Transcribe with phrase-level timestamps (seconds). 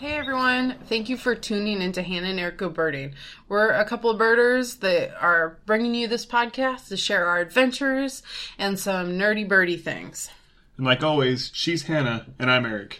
[0.00, 3.12] Hey everyone, thank you for tuning into Hannah and Eric Go Birding.
[3.50, 8.22] We're a couple of birders that are bringing you this podcast to share our adventures
[8.58, 10.30] and some nerdy birdie things.
[10.78, 12.98] And like always, she's Hannah and I'm Eric.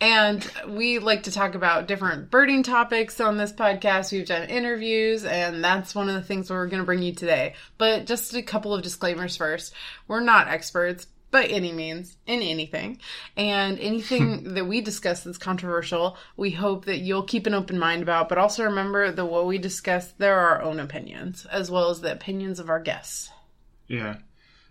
[0.00, 4.12] And we like to talk about different birding topics on this podcast.
[4.12, 7.54] We've done interviews, and that's one of the things we're going to bring you today.
[7.78, 9.74] But just a couple of disclaimers first.
[10.06, 12.98] We're not experts by any means in anything.
[13.36, 18.02] And anything that we discuss that's controversial, we hope that you'll keep an open mind
[18.02, 18.30] about.
[18.30, 22.00] But also remember that what we discuss, there are our own opinions, as well as
[22.00, 23.28] the opinions of our guests.
[23.86, 24.16] Yeah.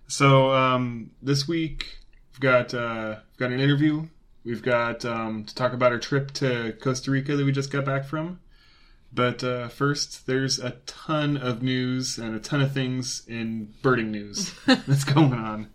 [0.07, 1.97] So um, this week
[2.33, 4.07] we've got uh, we've got an interview.
[4.43, 7.85] We've got um, to talk about our trip to Costa Rica that we just got
[7.85, 8.39] back from.
[9.15, 14.11] But uh, first, there's a ton of news and a ton of things in birding
[14.11, 15.69] news that's going on.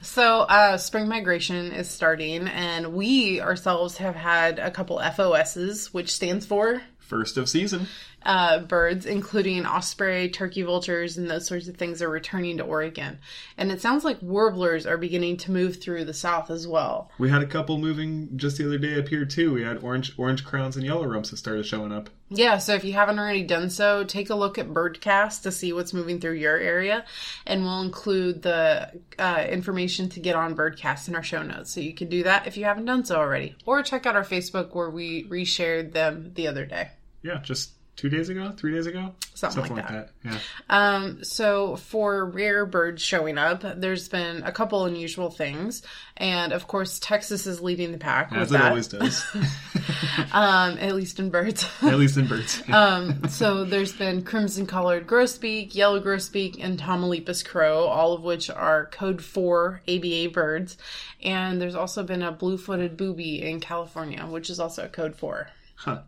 [0.00, 6.14] So, uh, spring migration is starting, and we ourselves have had a couple FOSs, which
[6.14, 7.86] stands for First of season.
[8.28, 13.18] Uh, birds, including osprey, turkey vultures, and those sorts of things, are returning to Oregon.
[13.56, 17.10] And it sounds like warblers are beginning to move through the south as well.
[17.18, 19.54] We had a couple moving just the other day up here too.
[19.54, 22.10] We had orange orange crowns and yellow rumps that started showing up.
[22.28, 25.72] Yeah, so if you haven't already done so, take a look at Birdcast to see
[25.72, 27.06] what's moving through your area,
[27.46, 31.72] and we'll include the uh, information to get on Birdcast in our show notes.
[31.72, 34.24] So you can do that if you haven't done so already, or check out our
[34.24, 36.90] Facebook where we reshared them the other day.
[37.22, 40.10] Yeah, just two days ago, three days ago, Something like that.
[40.24, 40.38] Yeah.
[40.70, 45.82] Um, so for rare birds showing up, there's been a couple unusual things,
[46.16, 48.68] and of course Texas is leading the pack As it that.
[48.70, 49.26] always does.
[50.32, 51.68] um, at least in birds.
[51.82, 52.62] At least in birds.
[52.72, 58.48] um, so there's been crimson collared grosbeak, yellow grosbeak, and Tamaulipas crow, all of which
[58.48, 60.78] are code four ABA birds,
[61.20, 65.16] and there's also been a blue footed booby in California, which is also a code
[65.16, 65.48] four.
[65.74, 66.02] Huh.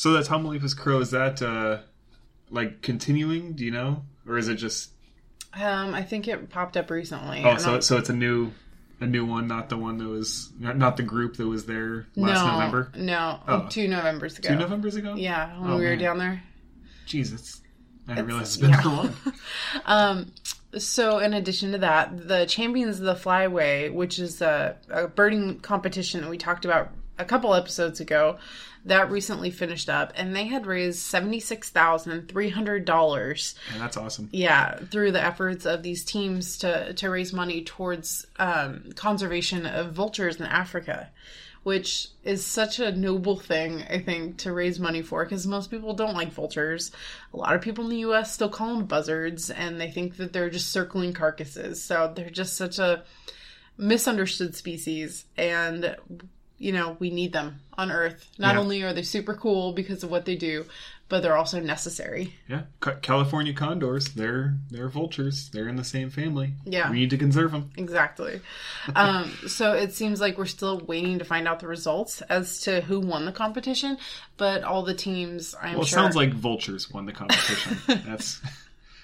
[0.00, 1.80] So that Tamaulipas crow is that uh
[2.48, 3.52] like continuing?
[3.52, 4.92] Do you know, or is it just?
[5.52, 7.42] Um, I think it popped up recently.
[7.44, 8.50] Oh, so so it's a new,
[9.02, 12.42] a new one, not the one that was not, the group that was there last
[12.42, 12.92] no, November.
[12.96, 13.66] No, Oh.
[13.68, 14.48] two Novembers ago.
[14.48, 15.16] Two Novembers ago.
[15.16, 15.98] Yeah, when Oh, we were man.
[15.98, 16.42] down there.
[17.04, 17.60] Jesus,
[18.08, 18.80] I didn't realize it's been yeah.
[18.80, 19.14] so long.
[19.84, 20.32] Um,
[20.78, 25.60] so in addition to that, the Champions of the Flyway, which is a, a birding
[25.60, 28.38] competition that we talked about a couple episodes ago,
[28.84, 33.54] that recently finished up, and they had raised seventy six thousand three hundred dollars.
[33.72, 34.28] Yeah, that's awesome.
[34.32, 39.92] Yeah, through the efforts of these teams to to raise money towards um, conservation of
[39.92, 41.10] vultures in Africa,
[41.62, 45.92] which is such a noble thing I think to raise money for because most people
[45.92, 46.90] don't like vultures.
[47.34, 48.32] A lot of people in the U.S.
[48.32, 51.82] still call them buzzards, and they think that they're just circling carcasses.
[51.82, 53.02] So they're just such a
[53.76, 55.96] misunderstood species, and
[56.60, 58.24] you know we need them on Earth.
[58.38, 58.60] Not Yeah.
[58.60, 60.66] only are they super cool because of what they do,
[61.08, 62.34] but they're also necessary.
[62.48, 62.62] Yeah,
[63.02, 64.10] California condors.
[64.10, 65.48] They're they're vultures.
[65.48, 66.52] They're in the same family.
[66.64, 66.90] Yeah.
[66.90, 67.70] we need to conserve them.
[67.76, 68.40] Exactly.
[68.94, 72.80] Um, so it seems like we're still waiting to find out the results as to
[72.82, 73.98] who won the competition,
[74.36, 75.98] but all the teams, I'm Well, it sure.
[75.98, 77.76] sounds like vultures won the competition.
[78.06, 78.40] that's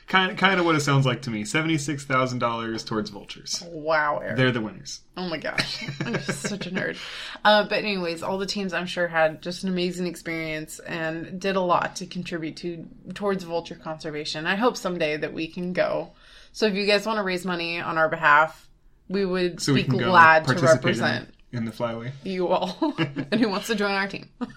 [0.07, 1.45] kind of kind of what it sounds like to me.
[1.45, 3.63] Seventy six thousand dollars towards vultures.
[3.67, 4.37] wow, Eric.
[4.37, 5.01] They're the winners.
[5.17, 6.97] Oh my gosh, I'm just such a nerd.
[7.45, 11.57] Uh, but anyways, all the teams I'm sure had just an amazing experience and did
[11.57, 14.47] a lot to contribute to towards vulture conservation.
[14.47, 16.13] I hope someday that we can go.
[16.53, 18.69] So if you guys want to raise money on our behalf,
[19.09, 21.29] we would So be go glad to represent.
[21.57, 22.13] In, the flyway.
[22.25, 22.95] you all.
[22.99, 24.29] And who wants to join our team?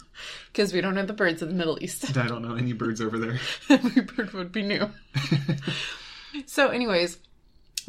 [0.52, 2.18] Because we don't know the birds of the middle east.
[2.18, 3.40] I don't know any birds over there.
[3.70, 4.90] every bird would be new.
[6.46, 7.20] So anyways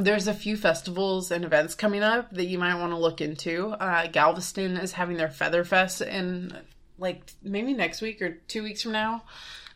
[0.04, 3.68] there's a few festivals and events coming up that you might want to look into.
[3.68, 6.56] Uh, galveston is having their feather fest in
[6.98, 9.22] like maybe next week or two weeks from now.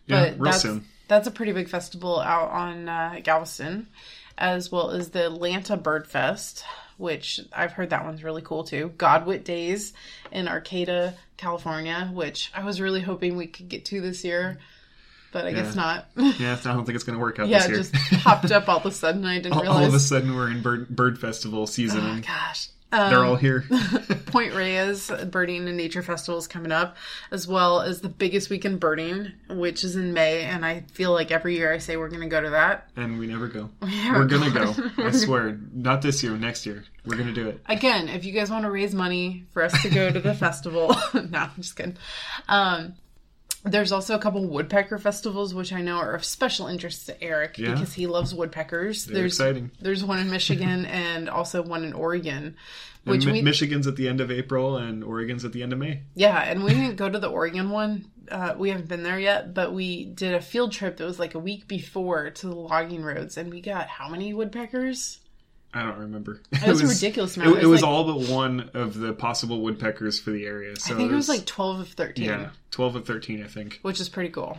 [0.07, 0.85] Yeah, but real that's, soon.
[1.09, 3.89] that's a pretty big festival out on uh, galveston
[4.37, 6.65] as well as the atlanta bird fest
[6.97, 8.93] which i've heard that one's really cool too.
[8.97, 9.93] Godwit days
[10.33, 14.59] in arcata california which i was really hoping we could get to this year
[15.33, 16.07] but i guess not.
[16.17, 17.79] Yeah, I don't think it's going to work out yeah this year.
[17.81, 20.01] it just popped up all of a sudden i didn't all, realize all of a
[20.01, 23.65] sudden, we're in bird bird festival season, oh gosh um, they're all here.
[24.27, 26.97] Point Reyes Birding and Nature Festival is coming up,
[27.31, 30.43] as well as the biggest weekend birding, which is in May.
[30.43, 32.89] And I feel like every year I say we're going to go to that.
[32.97, 33.71] and we never go.
[33.83, 34.73] never We're gonna go.
[34.73, 35.05] go.
[35.07, 35.59] I swear.
[35.73, 36.37] Not this year.
[36.37, 36.85] Next year.
[37.07, 37.61] We're gonna do it.
[37.67, 40.89] Again, if you guys want to raise money for us to go to the festival,
[41.15, 41.97] no, I'm just kidding.
[42.49, 42.95] Um,
[43.65, 47.59] There's also a couple woodpecker festivals, which I know are of special interest to Eric
[47.59, 47.73] Yeah.
[47.73, 49.07] because he loves woodpeckers.
[49.07, 49.71] They're there's exciting.
[49.81, 52.55] there's one in Michigan and also one in Oregon, And
[53.07, 55.79] which Mi- we Michigan's at the end of April and Oregon's at the end of
[55.79, 56.03] May.
[56.15, 58.05] yeah, and we didn't go to the Oregon one.
[58.31, 61.35] Uh, we haven't been there yet, but we did a field trip that was like
[61.35, 65.21] a week before to the logging roads, and we got how many woodpeckers?
[65.75, 66.41] I don't remember.
[66.53, 67.59] It was, a ridiculous It, amount.
[67.63, 70.77] it was like, all but one of the possible woodpeckers for the area.
[70.77, 72.27] So I think it was there's- like twelve of thirteen.
[72.27, 73.81] yeah, twelve of thirteen, I think.
[73.83, 74.57] which is pretty cool.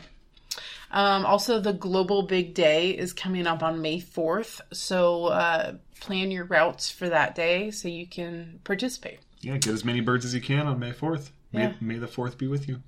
[0.91, 6.31] Um, also, the Global Big Day is coming up on May 4th, so uh, plan
[6.31, 9.19] your routes for that day so you can participate.
[9.41, 11.31] Yeah, get as many birds as you can on May fourth.
[11.51, 11.73] May, Yeah.
[11.81, 12.81] May the fourth be with you.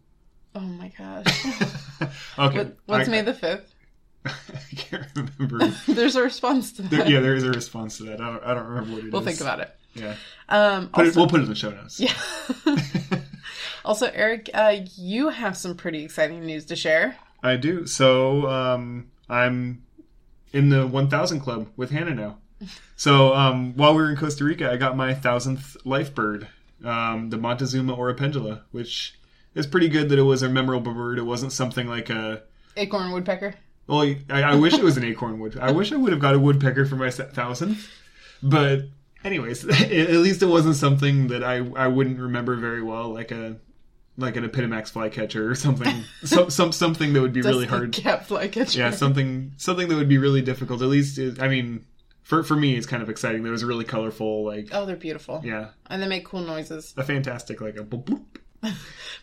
[0.56, 1.45] Oh my gosh.
[2.39, 3.63] okay, What, what's I, May the 5th?
[4.25, 5.67] I can't remember.
[5.87, 6.91] There's a response to that.
[6.91, 8.19] there, yeah, there is a response to that.
[8.21, 9.11] I don't, I don't remember what it is.
[9.13, 9.73] we'll think about it.
[9.95, 10.15] Yeah,
[10.49, 11.99] Um, put it, we'll put it in the show notes.
[11.99, 12.13] yeah.
[13.85, 17.17] also, Eric, uh, you have some pretty exciting news to share.
[17.41, 17.87] I do.
[17.87, 19.83] So um, I'm
[20.53, 22.37] in the 1,000 club with Hannah now.
[22.95, 26.47] So um, while we were in Costa Rica, I got my thousandth life bird,
[26.83, 29.13] um, the Montezuma oropendola, which
[29.53, 30.09] is pretty good.
[30.09, 31.19] That it was a memorable bird.
[31.19, 32.41] It wasn't something like a.
[32.75, 33.53] Acorn woodpecker.
[33.87, 35.57] Well, I, I wish it was an acorn wood.
[35.59, 37.89] I wish I would have got a woodpecker for my thousandth,
[38.43, 38.81] but
[39.23, 43.57] anyways, at least it wasn't something that I I wouldn't remember very well, like a
[44.17, 46.03] like an Empidonax flycatcher or something.
[46.23, 47.93] some some something that would be really Just the hard.
[47.93, 48.79] Cat flycatcher.
[48.79, 51.85] yeah something something that would be really difficult at least it, i mean
[52.23, 54.95] for for me it's kind of exciting there was a really colorful like Oh, they're
[54.95, 55.41] beautiful.
[55.45, 56.95] yeah And they make cool noises.
[56.97, 58.25] a fantastic like a boop, boop.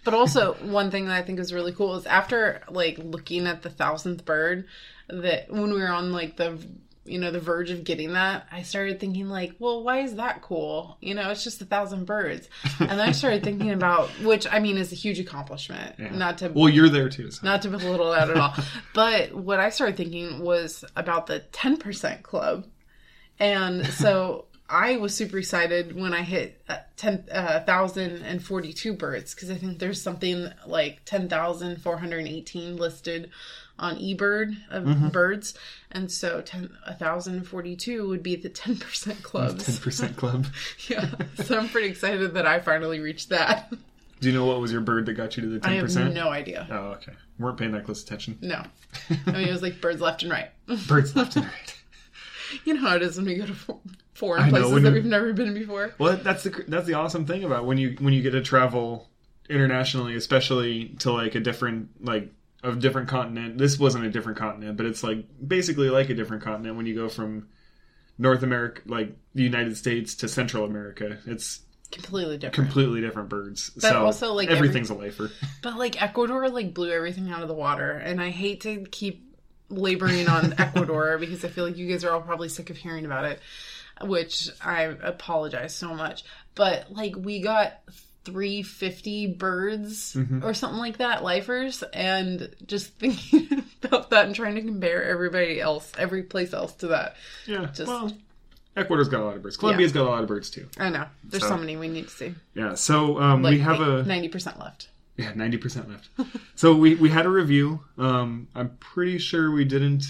[0.04, 3.62] But also, one thing that I think is really cool is after like looking at
[3.62, 4.66] the thousandth bird,
[5.08, 6.58] that when we were on like the
[7.06, 10.42] you know the verge of getting that, I started thinking like, well, why is that
[10.42, 10.98] cool?
[11.00, 14.58] You know, it's just a thousand birds, and then I started thinking about which I
[14.58, 15.96] mean is a huge accomplishment.
[15.98, 16.14] Yeah.
[16.14, 17.40] Not to well you're there too so.
[17.42, 18.54] not to belittle that at all,
[18.94, 22.66] but what I started thinking was about the ten percent club,
[23.38, 24.46] and so.
[24.68, 30.48] I was super excited when I hit uh, 10,042 birds because I think there's something
[30.66, 33.30] like 10,418 listed
[33.78, 35.54] on eBird of birds.
[35.90, 39.58] And so 10, 1,042 would be the 10% club.
[39.58, 40.46] 10% club
[40.88, 41.10] yeah.
[41.44, 43.70] So I'm pretty excited that I finally reached that.
[44.20, 46.14] do you know what was your bird that got you to the 10% I have
[46.14, 46.66] no idea.
[46.70, 48.62] oh okay weren't paying that close attention No.
[49.10, 50.50] I mean, it was like birds left and right.
[50.86, 51.74] birds left and right
[52.64, 53.54] You know how it is when we go to
[54.14, 55.94] foreign know, places that we've never been before.
[55.98, 59.08] well that's the that's the awesome thing about when you when you get to travel
[59.50, 64.76] internationally especially to like a different like a different continent this wasn't a different continent
[64.76, 67.46] but it's like basically like a different continent when you go from
[68.18, 71.60] north america like the united states to central america it's
[71.92, 72.54] Completely different.
[72.54, 75.30] completely different birds But so also, like, every- everything's a lifer
[75.62, 79.33] But like Ecuador like blew everything out of the water and I hate to keep
[79.68, 83.04] laboring on Ecuador because I feel like you guys are all probably sick of hearing
[83.04, 83.40] about it,
[84.02, 86.24] which I apologize so much.
[86.54, 87.80] But like we got
[88.24, 94.62] 350 birds or something like that, lifers, and just thinking about that and trying to
[94.62, 97.16] compare everybody else, every place else to that.
[97.46, 98.12] yeah Just- well
[98.76, 101.06] ecuador's got a lot of birds colombia's got a lot of birds too I know.
[101.22, 102.34] There's so, So- many we need to see.
[102.54, 104.88] yeah so um, Like we have a 90% left.
[105.16, 106.08] Yeah, ninety percent left.
[106.56, 107.80] so we we had a review.
[107.98, 110.04] Um, I'm pretty sure we didn't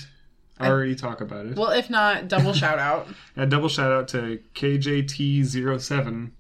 [0.60, 1.56] already talk about it.
[1.56, 3.08] Well, if not, double shout out.
[3.36, 6.30] A double shout out to KJT07.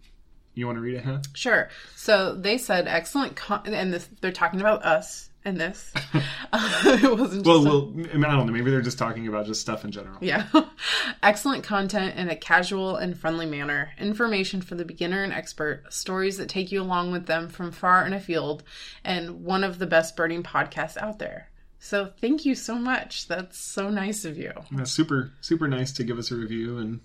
[0.54, 1.18] You want to read it, huh?
[1.34, 1.68] Sure.
[1.96, 5.92] So they said excellent, con- and this they're talking about us and this.
[6.14, 6.20] Uh,
[7.02, 7.44] it wasn't.
[7.44, 8.52] Just Well, well, I, mean, I don't know.
[8.52, 10.16] Maybe they're just talking about just stuff in general.
[10.20, 10.46] yeah.
[11.22, 13.90] excellent content in a casual and friendly manner.
[13.98, 15.84] Information for the beginner and expert.
[15.92, 18.62] Stories that take you along with them from far and afield,
[19.04, 21.50] and one of the best birding podcasts out there.
[21.78, 23.28] So thank you so much.
[23.28, 24.52] That's so nice of you.
[24.74, 27.00] Yeah, super, super nice to give us a review and,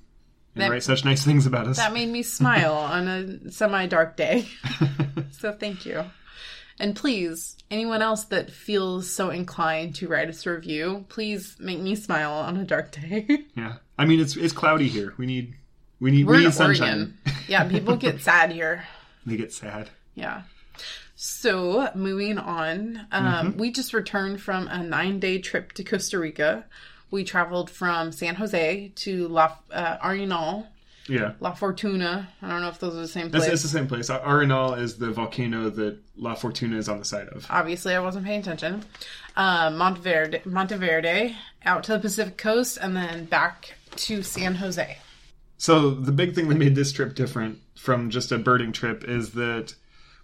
[0.55, 1.75] and That- write such nice things about us.
[1.77, 4.47] That made me smile on a semi dark day.
[5.31, 6.05] So thank you.
[6.79, 11.79] And please, anyone else that feels so inclined to write us a review, please make
[11.79, 13.45] me smile on a dark day.
[13.55, 15.13] yeah, I mean it's it's cloudy here.
[15.17, 15.55] We need
[15.99, 16.87] we need We're we need sunshine.
[16.87, 17.17] Oregon.
[17.47, 18.85] Yeah, people get sad here.
[19.25, 19.89] They get sad.
[20.15, 20.43] Yeah.
[21.15, 26.65] So moving on, um, we just returned from a nine day trip to Costa Rica.
[27.11, 30.67] We traveled from San Jose to La uh, Arenal,
[31.09, 31.33] Yeah.
[31.39, 32.29] La Fortuna.
[32.41, 33.45] I don't know if those are the same place.
[33.47, 34.09] it's the same place.
[34.09, 37.45] Arenal is the volcano that La Fortuna is on the side of.
[37.49, 38.83] Obviously, I wasn't paying attention.
[39.35, 41.35] Uh, Monteverde, Monteverde,
[41.65, 44.97] out to the Pacific coast, and then back to San Jose.
[45.57, 49.31] So the big thing that made this trip different from just a birding trip is
[49.31, 49.75] that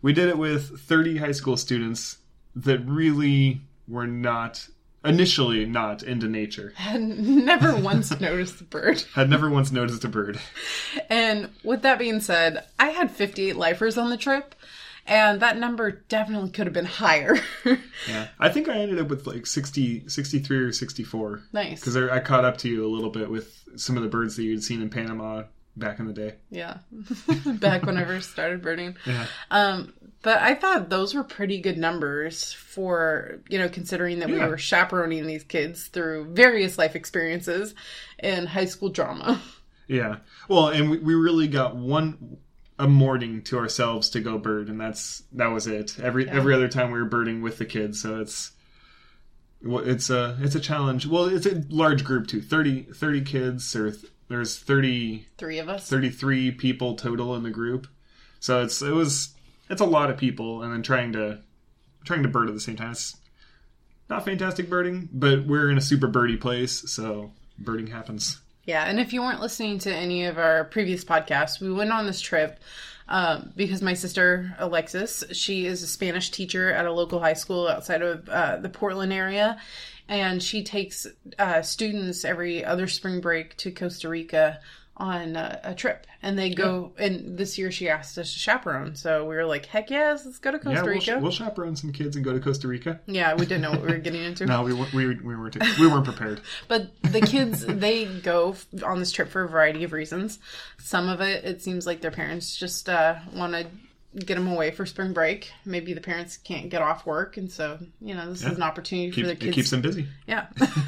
[0.01, 2.17] we did it with 30 high school students
[2.55, 4.67] that really were not
[5.05, 6.73] initially not into nature.
[6.75, 9.03] Had never once noticed the bird.
[9.13, 10.39] Had never once noticed a bird.
[11.09, 14.55] And with that being said, I had 58 lifers on the trip,
[15.05, 17.37] and that number definitely could have been higher.
[18.09, 18.27] Yeah.
[18.39, 21.41] I think I ended up with like 60, 63 or 64.
[21.53, 21.79] nice.
[21.79, 24.43] Because I caught up to you a little bit with some of the birds that
[24.43, 25.43] you'd seen in Panama
[25.75, 26.35] back in the day.
[26.51, 26.77] Yeah.
[27.45, 28.95] Back when I first started birding.
[29.05, 29.25] Yeah.
[29.49, 29.93] Um,
[30.25, 34.57] but I thought those were pretty good numbers for, you know, considering that we were
[34.57, 37.75] chaperoning these kids through various life experiences
[38.17, 39.39] and high school drama.
[39.87, 40.15] Yeah.
[40.49, 42.37] Well, and we, we really got one
[42.79, 45.99] a morning to ourselves to go bird, and that's that was it.
[45.99, 48.51] Every every other time we were birding with the kids, so it's
[49.61, 51.05] it's a it's a challenge.
[51.05, 52.41] Well, it's a large group too.
[52.41, 55.87] 30, 30 kids, or th- there's 30, Three of us.
[55.87, 57.85] 33 people total in the group.
[58.39, 59.34] So it's it was
[59.69, 61.39] it's a lot of people, and then trying to
[62.03, 62.91] trying to bird at the same time.
[62.91, 63.15] It's
[64.09, 68.39] not fantastic birding, but we're in a super birdie place, so birding happens.
[68.65, 72.05] Yeah, and if you weren't listening to any of our previous podcasts, we went on
[72.05, 72.59] this trip
[73.07, 77.67] um, because my sister Alexis, she is a Spanish teacher at a local high school
[77.67, 79.59] outside of uh, the Portland area,
[80.07, 81.05] and she takes
[81.37, 84.59] uh, students every other spring break to Costa Rica
[84.97, 86.93] on uh, a trip, and they go.
[86.97, 90.39] And this year she asked us to chaperone, so we were like, "Heck yes, let's
[90.39, 92.99] go to Costa Yeah, we'll, Rica." we'll chaperone some kids and go to Costa Rica.
[93.05, 94.45] yeah, we didn't know what we were getting into.
[94.55, 94.93] No, we weren't.
[94.93, 95.57] We, we weren't.
[95.79, 96.41] We weren't prepared.
[96.67, 100.39] But the kids, they go f- on this trip for a variety of reasons.
[100.79, 103.67] Some of it, it seems like their parents just uh, want to
[104.17, 105.51] get them away for spring break.
[105.65, 109.11] Maybe the parents can't get off work, and so you know this is an opportunity
[109.11, 109.55] Keep, for it kids.
[109.55, 110.07] keeps them busy.
[110.27, 110.47] yeah,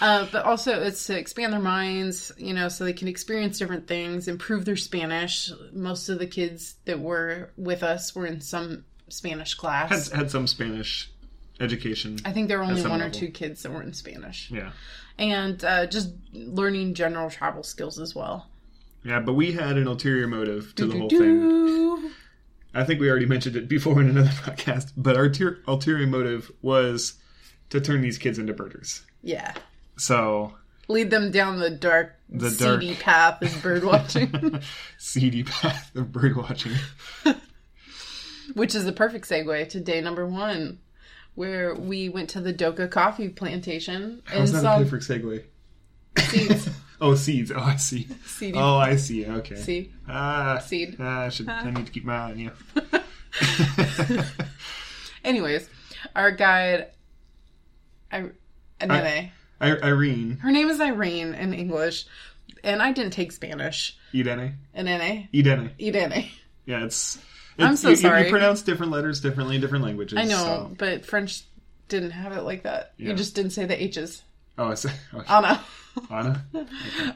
[0.00, 3.86] uh, but also it's to expand their minds, you know, so they can experience different
[3.86, 5.50] things, improve their Spanish.
[5.72, 10.08] Most of the kids that were with us were in some Spanish class.
[10.10, 11.10] Had had some Spanish
[11.60, 12.18] education.
[12.24, 14.70] I think there were only one or two kids that were in Spanish, Yeah,
[15.18, 18.46] and uh, just learning general travel skills as well.
[19.04, 19.20] yeah.
[19.20, 22.10] But we had an ulterior motive to the whole thing.
[22.74, 24.92] I think we already mentioned it before in another podcast.
[24.96, 27.14] But our ter- ulterior motive was
[27.70, 29.02] to turn these kids into birders.
[29.22, 29.54] Yeah.
[29.96, 30.54] So
[30.88, 34.60] Lead them down the dark, The seedy dark- path of bird watching,
[34.98, 36.72] seedy path of bird watching.
[38.54, 40.80] which is the perfect segue to day number one,
[41.34, 45.44] where we went to the Doka coffee plantation and How's that saw a perfect segue?
[47.02, 47.50] Oh, seeds.
[47.50, 48.06] Oh, I see.
[48.26, 49.26] Seedy Oh, I see.
[49.26, 49.56] Okay.
[49.56, 49.92] seed.
[50.08, 50.96] Ah, Seed.
[51.00, 51.48] Ah, I should.
[51.48, 52.52] I need to keep my eye on you.
[55.24, 55.68] Anyways,
[56.16, 56.88] our guide,
[58.10, 58.20] I,
[58.80, 59.30] Nene,
[59.60, 62.06] I- Irene, her name is Irene in English,
[62.64, 63.96] and I didn't take Spanish.
[64.12, 65.70] Idene, Nene, Idene.
[65.80, 66.28] Irene.
[66.66, 67.18] Yeah, it's.
[67.58, 68.24] I'm so you, you- sorry.
[68.24, 70.18] You pronounce different letters differently in different languages.
[70.18, 70.36] I know,
[70.70, 71.42] so- but French
[71.88, 72.92] didn't have it like that.
[72.96, 73.10] Yeah.
[73.10, 74.22] You just didn't say the H's.
[74.58, 74.90] Oh, I see.
[75.14, 75.26] Okay.
[75.32, 75.64] Anna.
[76.10, 76.44] Anna.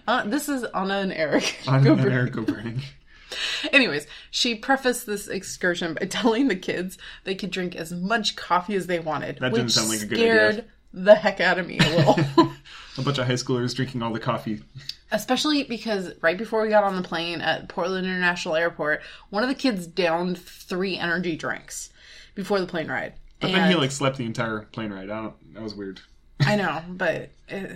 [0.08, 1.58] Uh, this is Anna and Eric.
[1.68, 2.80] Anna and Eric go burning.
[3.72, 8.74] Anyways, she prefaced this excursion by telling the kids they could drink as much coffee
[8.76, 9.38] as they wanted.
[9.40, 10.64] That which didn't sound like a good scared idea.
[10.92, 12.52] the heck out of me a little.
[12.98, 14.62] A bunch of high schoolers drinking all the coffee.
[15.10, 19.48] Especially because right before we got on the plane at Portland International Airport, one of
[19.48, 21.90] the kids downed three energy drinks
[22.34, 23.14] before the plane ride.
[23.40, 25.10] But then he like slept the entire plane ride.
[25.10, 25.54] I don't.
[25.54, 26.00] That was weird.
[26.40, 27.70] I know, but it,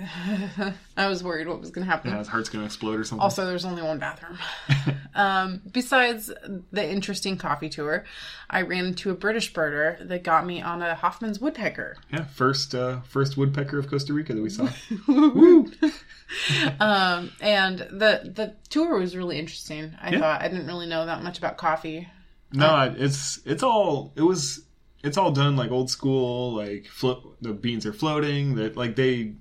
[0.97, 2.11] I was worried what was going to happen.
[2.11, 3.23] Yeah, his heart's gonna explode or something.
[3.23, 4.39] Also, there's only one bathroom.
[5.15, 6.31] um, besides
[6.71, 8.05] the interesting coffee tour,
[8.51, 11.97] I ran into a British birder that got me on a Hoffmann's woodpecker.
[12.13, 14.69] yeah, first uh, first woodpecker of Costa Rica that we saw.
[16.79, 19.97] Um, and the the tour was really interesting.
[20.01, 20.21] I Yeah.
[20.21, 22.07] thought I didn't really know that much about coffee.
[22.53, 24.61] No, it's it's all it was.
[25.03, 26.55] It's all done like old school.
[26.55, 28.57] Like float, the beans are floating.
[28.57, 29.35] That like they,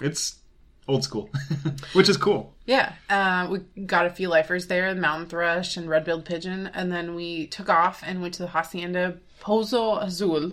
[0.00, 0.38] it's
[0.86, 1.30] old school,
[1.92, 2.54] which is cool.
[2.66, 6.90] Yeah, uh, we got a few lifers there, the mountain thrush and red-billed pigeon, and
[6.90, 10.52] then we took off and went to the hacienda Pozo Azul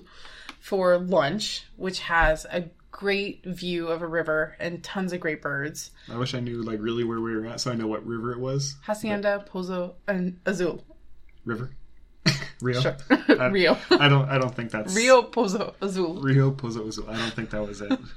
[0.59, 5.91] for lunch, which has a great view of a river and tons of great birds.
[6.09, 8.31] I wish I knew like really where we were at, so I know what river
[8.31, 8.75] it was.
[8.83, 10.83] Hacienda Pozo and Azul.
[11.45, 11.71] River,
[12.61, 12.79] Rio.
[12.81, 12.95] Sure.
[13.09, 13.77] I, Rio.
[13.91, 14.29] I don't.
[14.29, 16.21] I don't think that's Rio Pozo Azul.
[16.21, 17.09] Rio Pozo Azul.
[17.09, 17.97] I don't think that was it.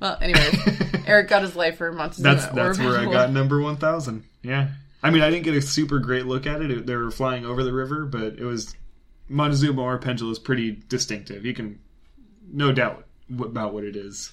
[0.00, 0.48] Well, anyway,
[1.06, 2.34] Eric got his life for Montezuma.
[2.34, 4.24] That's that's where I got number one thousand.
[4.42, 4.68] Yeah,
[5.02, 6.86] I mean I didn't get a super great look at it.
[6.86, 8.74] They were flying over the river, but it was
[9.28, 11.44] Montezuma oropendola is pretty distinctive.
[11.44, 11.78] You can
[12.50, 14.32] no doubt w- about what it is.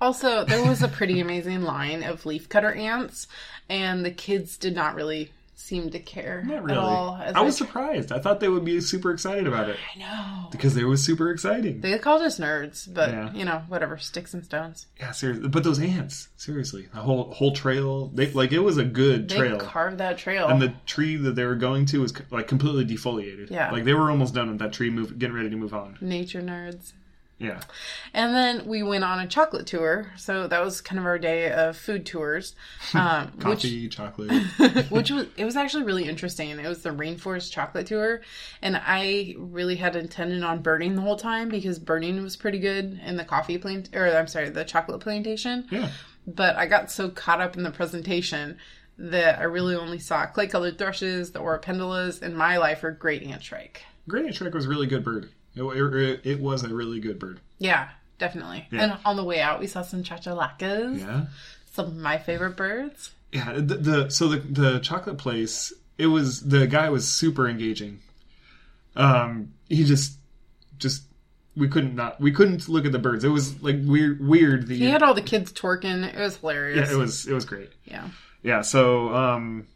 [0.00, 3.28] Also, there was a pretty amazing line of leafcutter ants,
[3.68, 6.72] and the kids did not really seem to care Not really.
[6.72, 7.16] at all.
[7.16, 8.12] as I was surprised.
[8.12, 10.48] I thought they would be super excited about it I know.
[10.52, 11.80] because it was super exciting.
[11.80, 13.32] They called us nerds, but Yeah.
[13.32, 14.86] you know, whatever, sticks and stones.
[15.00, 15.48] Yeah, seriously.
[15.48, 19.36] But those ants, seriously, the whole whole trail, they like it was a good They
[19.38, 19.56] trail.
[19.58, 20.46] carved that trail.
[20.48, 23.50] and the tree that they were going to was like completely defoliated.
[23.50, 23.70] Yeah.
[23.72, 25.96] like they were almost done with that tree, move, getting ready to move on.
[26.02, 26.92] Nature nerds.
[27.38, 27.60] Yeah,
[28.14, 30.10] And then we went on a chocolate tour.
[30.16, 32.54] So that was kind of our day of food tours.
[32.94, 34.30] Um, which coffee, chocolate.
[34.90, 36.48] which was it was actually really interesting.
[36.48, 38.22] It was the rainforest chocolate tour,
[38.62, 42.98] and I really had intended on birding the whole time because birding was pretty good
[43.04, 45.66] in the coffee plant or I'm sorry, the chocolate plantation.
[45.70, 45.90] yeah,
[46.26, 48.56] But I got so caught up in the presentation
[48.96, 53.22] that I really only saw clay colored thrushes, the oropendolas, and my life or great
[53.22, 53.82] ant shrike.
[54.08, 55.28] Great Shrek was really good bird.
[55.56, 57.40] It, it, it was a really good bird.
[57.58, 58.68] Yeah, definitely.
[58.70, 58.82] Yeah.
[58.82, 61.26] And on the way out, we saw some chachalacas, Yeah,
[61.72, 63.10] some of my favorite birds.
[63.32, 63.52] yeah.
[63.54, 65.72] The, the so the the chocolate place.
[65.98, 68.00] It was the guy was super engaging.
[68.94, 70.18] Um, he just
[70.78, 71.02] just
[71.56, 73.24] we couldn't not we couldn't look at the birds.
[73.24, 74.66] It was like weird weird.
[74.66, 76.06] The He had all the kids twerking.
[76.14, 76.88] It was hilarious.
[76.90, 77.70] yeah, it was it was great.
[77.84, 78.08] Yeah.
[78.42, 79.66] Yeah, so um,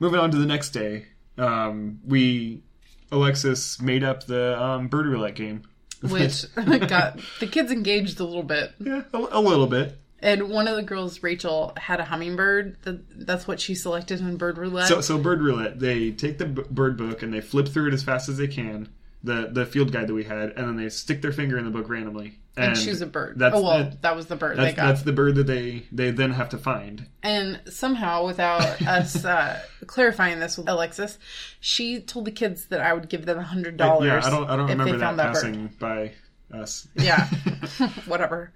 [0.00, 1.06] moving on to the next day,
[1.36, 2.62] um, we
[3.10, 5.62] Alexis made up the um, bird roulette game.
[6.02, 8.72] which got the kids engaged a little bit.
[8.78, 9.98] yeah, a, a little bit.
[10.20, 12.76] And one of the girls, Rachel, had a hummingbird.
[13.16, 14.88] That's what she selected in bird roulette.
[14.88, 17.94] So so bird roulette, they take the b- bird book and they flip through it
[17.94, 18.88] as fast as they can,
[19.24, 21.70] the the field guide that we had, and then they stick their finger in the
[21.70, 23.38] book randomly and choose a bird.
[23.38, 24.86] That's oh well, that- that was the bird they got.
[24.88, 27.06] that's the bird that they they then have to find.
[27.22, 31.18] And somehow, without us uh, clarifying this with Alexis,
[31.60, 34.06] she told the kids that I would give them a hundred dollars.
[34.06, 35.42] yeah, I don't I don't if remember they that found that bird.
[35.42, 36.12] passing by
[36.52, 36.88] us.
[36.94, 37.28] Yeah,
[38.06, 38.52] whatever.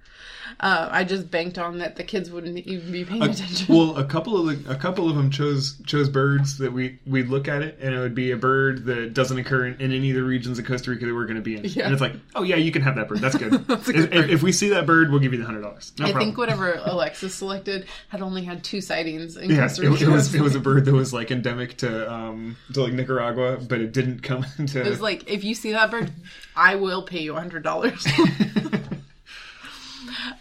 [0.59, 3.73] Uh, I just banked on that the kids wouldn't even be paying attention.
[3.73, 7.27] well, a couple of the, a couple of them chose chose birds that we we'd
[7.27, 10.09] look at it, and it would be a bird that doesn't occur in, in any
[10.11, 11.65] of the regions of Costa Rica that we're going to be in.
[11.65, 11.85] Yeah.
[11.85, 13.19] And it's like, oh yeah, you can have that bird.
[13.19, 13.51] That's good.
[13.67, 14.29] That's a good if, bird.
[14.29, 15.91] if we see that bird, we'll give you the hundred dollars.
[15.97, 16.29] No I problem.
[16.29, 20.03] think whatever Alexis selected had only had two sightings in yeah, Costa it, Rica.
[20.05, 23.57] it was it was a bird that was like endemic to um to like Nicaragua,
[23.57, 24.81] but it didn't come into.
[24.81, 26.11] It was like, if you see that bird,
[26.55, 28.05] I will pay you a hundred dollars.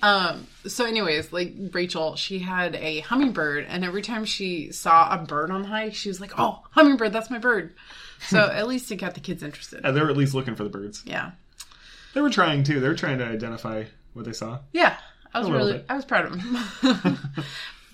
[0.02, 0.46] Um.
[0.66, 5.50] So, anyways, like Rachel, she had a hummingbird, and every time she saw a bird
[5.50, 7.74] on the hike, she was like, "Oh, hummingbird, that's my bird."
[8.28, 9.80] So at least it got the kids interested.
[9.84, 11.02] Yeah, they were at least looking for the birds.
[11.04, 11.32] Yeah,
[12.14, 12.78] They were trying too.
[12.80, 14.60] They were trying to identify what they saw.
[14.72, 14.96] yeah.
[15.34, 15.86] I was really, bit.
[15.88, 17.18] I was proud of them.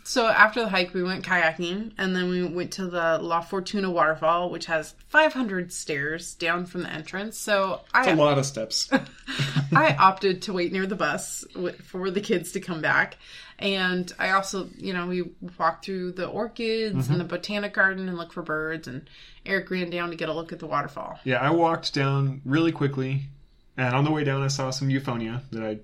[0.09, 3.91] so after the hike, we went kayaking, and then we went to the La Fortuna
[3.91, 7.37] waterfall, which has 500 stairs down from the entrance.
[7.37, 8.89] So I A lot of steps.
[9.73, 11.45] I opted to wait near the bus
[11.85, 13.19] for the kids to come back.
[13.59, 15.25] And I also, you know, we
[15.59, 17.27] walked through the orchids and the mm-hmm.
[17.27, 18.89] botanic garden and looked for birds.
[18.89, 19.11] And
[19.45, 21.19] Eric ran down to get a look at the waterfall.
[21.25, 23.25] Yeah, I walked down really quickly,
[23.77, 25.79] and on the way down, I saw some euphonia that I,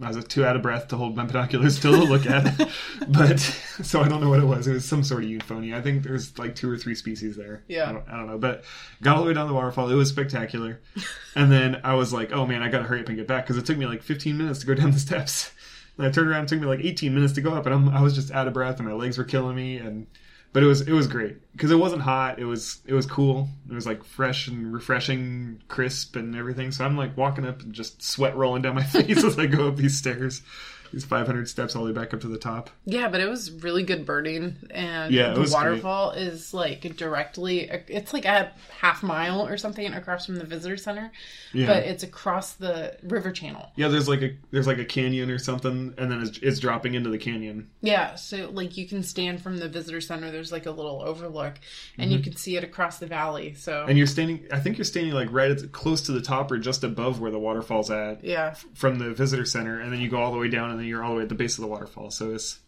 [0.00, 2.70] I was too out of breath to hold my binoculars still to look at.
[3.08, 4.68] but so I don't know what it was.
[4.68, 5.74] It was some sort of euphonia.
[5.74, 7.64] I think there's like two or three species there.
[7.66, 7.88] Yeah.
[7.88, 8.38] I don't, I don't know.
[8.38, 8.64] But
[9.02, 9.90] got all the way down the waterfall.
[9.90, 10.80] It was spectacular.
[11.34, 13.56] and then I was like, oh man, I gotta hurry up and get back because
[13.56, 15.50] it took me like 15 minutes to go down the steps.
[15.96, 17.88] And I turned around, it took me like 18 minutes to go up, and I'm,
[17.88, 19.78] I was just out of breath, and my legs were killing me.
[19.78, 20.06] And
[20.52, 22.38] but it was it was great because it wasn't hot.
[22.38, 23.48] It was it was cool.
[23.68, 26.72] It was like fresh and refreshing, crisp and everything.
[26.72, 29.68] So I'm like walking up and just sweat rolling down my face as I go
[29.68, 30.42] up these stairs,
[30.92, 32.70] these 500 steps all the way back up to the top.
[32.84, 34.56] Yeah, but it was really good birding.
[34.70, 35.64] And Yeah, the was great.
[35.70, 40.76] waterfall is like directly, it's like a half mile or something across from the visitor
[40.76, 41.10] center.
[41.52, 41.66] Yeah.
[41.66, 43.70] But it's across the river channel.
[43.76, 46.94] Yeah, there's like a there's like a canyon or something, and then it's, it's dropping
[46.94, 47.68] into the canyon.
[47.80, 50.30] Yeah, so like you can stand from the visitor center.
[50.30, 51.54] There's like a little overlook,
[51.96, 52.16] and Mm-hmm.
[52.18, 53.54] you can see it across the valley.
[53.54, 54.46] So And you're standing.
[54.52, 57.30] I think you're standing like right at close to the top or just above where
[57.30, 60.48] the waterfall's at yeah, from the visitor center, and then you go all the way
[60.48, 62.10] down, and then you're all the way at the base of the waterfall.
[62.10, 62.58] So it's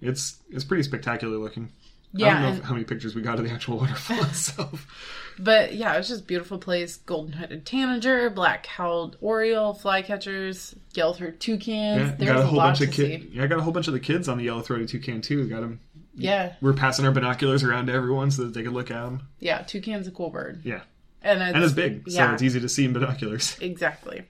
[0.00, 1.70] it's it's pretty spectacular looking.
[2.12, 4.84] Yeah, I don't know and- how many pictures we got of the actual waterfall itself.
[5.38, 6.96] but yeah, it was just a beautiful place.
[6.96, 12.00] Golden headed tanager, black cowled oriole, flycatchers, yellow throated toucans.
[12.00, 13.26] Yeah, There's got a whole lot bunch of kids.
[13.32, 15.42] Yeah, I got a whole bunch of the kids on the yellow throated toucan too.
[15.42, 15.78] We got them.
[16.16, 19.28] Yeah, We're passing our binoculars around to everyone so that they could look at them.
[19.38, 20.80] yeah, toucan's a cool bird, Yeah,
[21.22, 23.56] and it's, and it's big, so it's easy to see in binoculars.
[23.60, 24.24] Exactly.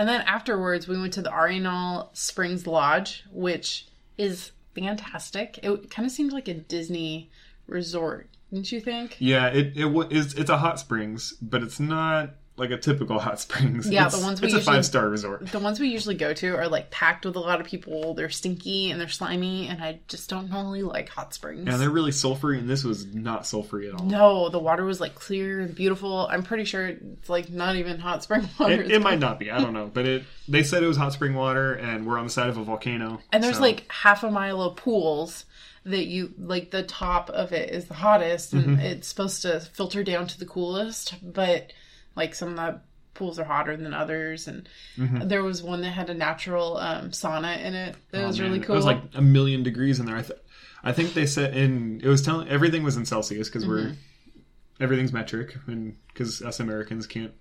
[0.00, 3.86] And then afterwards, we went to the Arenal Springs Lodge, which
[4.16, 5.60] is fantastic.
[5.62, 7.30] It kind of seemed like a Disney
[7.66, 9.16] resort, didn't you think?
[9.18, 10.32] Yeah, it it wa- is.
[10.32, 13.88] It's a hot springs, but it's not like a typical hot springs.
[13.90, 15.46] Yeah, It's- the ones we It's a usually- five star resort.
[15.50, 18.14] The ones we usually go to are like packed with a lot of people.
[18.14, 21.68] They're stinky and they're slimy, and I just don't normally like hot springs.
[21.68, 24.06] And they're really sulfury, and this was not sulfury at all.
[24.06, 26.28] no, the water was like clear and beautiful.
[26.30, 28.74] I'm pretty sure it's like not even hot spring water.
[28.82, 29.50] It, it might not be.
[29.50, 30.24] I don't know, but it.
[30.46, 33.20] They said it was hot spring water, and we're on the side of a volcano.
[33.32, 35.44] and there's so- like half a mile of pools
[35.84, 36.70] that you like.
[36.72, 38.80] The top of it is the hottest, and Mm-hmm.
[38.80, 41.14] it's supposed to filter down to the coolest.
[41.22, 41.72] But
[42.20, 42.80] like some of the
[43.14, 47.58] pools are hotter than others, and there was one that had a natural um, sauna
[47.64, 47.96] in it.
[48.12, 48.24] That Mm-hmm.
[48.24, 48.74] Oh, was man, really cool.
[48.74, 50.16] It was like a million degrees in there.
[50.16, 50.38] I, th-
[50.84, 54.40] I think they said in it was telling everything was in Celsius because we're Mm-hmm.
[54.84, 57.32] everything's metric, and because us Americans can't,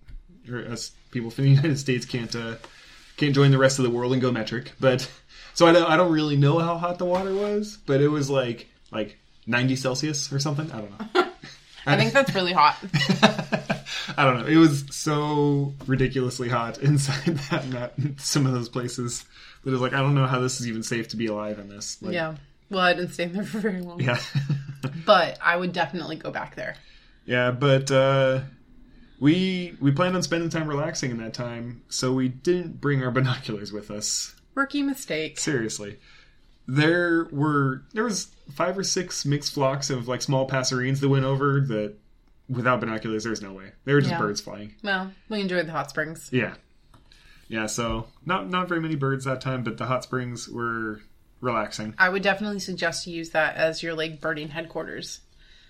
[0.51, 2.55] or us people from the United States can't uh,
[3.17, 4.71] can't join the rest of the world and go metric.
[4.79, 5.09] But
[5.53, 8.29] so I don't I don't really know how hot the water was, but it was
[8.29, 10.71] like like 90 Celsius or something.
[10.71, 11.25] I don't know.
[11.85, 12.75] I think that's really hot.
[14.19, 14.47] I don't know.
[14.47, 19.23] It was so ridiculously hot inside that that some of those places
[19.63, 21.57] that it was like I don't know how this is even safe to be alive
[21.57, 22.01] in this.
[22.01, 22.35] Like, yeah.
[22.69, 24.01] Well, I didn't stay there for very long.
[24.01, 24.19] Yeah.
[25.05, 26.75] But I would definitely go back there.
[27.25, 28.41] yeah, but uh
[29.21, 33.11] we we planned on spending time relaxing in that time, so we didn't bring our
[33.11, 34.35] binoculars with us.
[34.53, 35.39] Rookie mistake.
[35.39, 35.97] Seriously.
[36.67, 41.25] There were there was five or six mixed flocks of like small passerines that went
[41.25, 41.95] over that
[42.49, 43.71] without binoculars there's no way.
[43.85, 44.19] They were just Yeah.
[44.19, 44.73] birds flying.
[44.83, 46.29] Well, we enjoyed the hot springs.
[46.31, 46.55] Yeah.
[47.47, 51.01] Yeah, so not not very many birds that time, but the hot springs were
[51.41, 51.95] relaxing.
[51.97, 55.21] I would definitely suggest you use that as your like birding headquarters.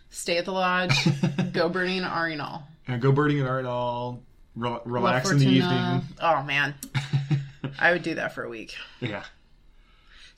[0.10, 0.94] Stay at the lodge,
[1.54, 2.64] go birding in Arenal.
[2.88, 4.22] And go birding at Arenal,
[4.56, 6.02] re- La relax in the Fortuna.
[6.02, 6.16] evening.
[6.22, 6.74] Oh man,
[7.80, 8.76] I would do that for a week.
[9.00, 9.24] Yeah.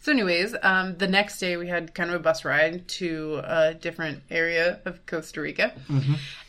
[0.01, 3.73] So, anyways, um, the next day we had kind of a bus ride to a
[3.75, 5.73] different area of Costa Rica,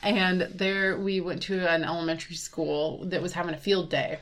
[0.02, 4.20] and there we went to an elementary school that was having a field day.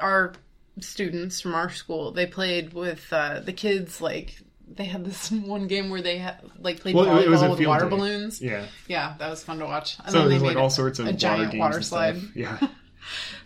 [0.00, 0.32] Our
[0.80, 4.38] students from our school they played with uh, the kids like
[4.68, 7.58] they had this one game where they had like played Well, it was a volleyball
[7.58, 7.90] with water day.
[7.90, 8.42] balloons.
[8.42, 8.66] Yeah.
[8.88, 9.96] Yeah, that was fun to watch.
[10.00, 12.16] And So then they like made all sorts of a water giant water and slide.
[12.34, 12.58] Yeah.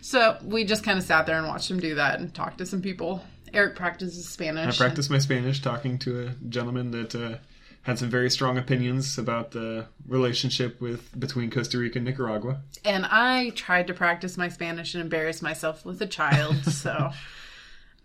[0.01, 2.65] So we just kind of sat there and watched them do that and talked to
[2.65, 3.23] some people.
[3.53, 4.79] Eric practices Spanish.
[4.79, 7.37] I practiced my Spanish talking to a gentleman that uh,
[7.83, 12.61] had some very strong opinions about the relationship with between Costa Rica and Nicaragua.
[12.85, 16.63] And I tried to practice my Spanish and embarrass myself with a child.
[16.71, 17.11] so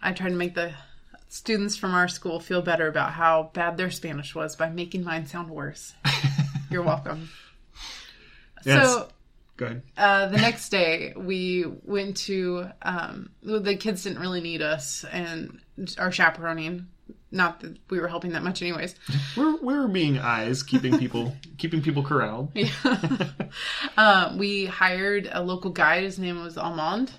[0.02, 0.72] I tried to make the
[1.28, 5.26] students from our school feel better about how bad their Spanish was by making mine
[5.26, 5.94] sound worse.
[6.70, 7.30] You're welcome.
[8.64, 8.86] Yes.
[8.88, 9.08] So
[9.56, 9.82] Go ahead.
[9.96, 15.58] uh, the next day we went to um, the kids didn't really need us and
[15.98, 16.86] our chaperoning
[17.30, 18.94] not that we were helping that much anyways
[19.36, 22.52] We're we're being eyes, keeping people keeping people corralled.
[23.96, 26.04] uh, we hired a local guide.
[26.04, 27.12] His name was Almond,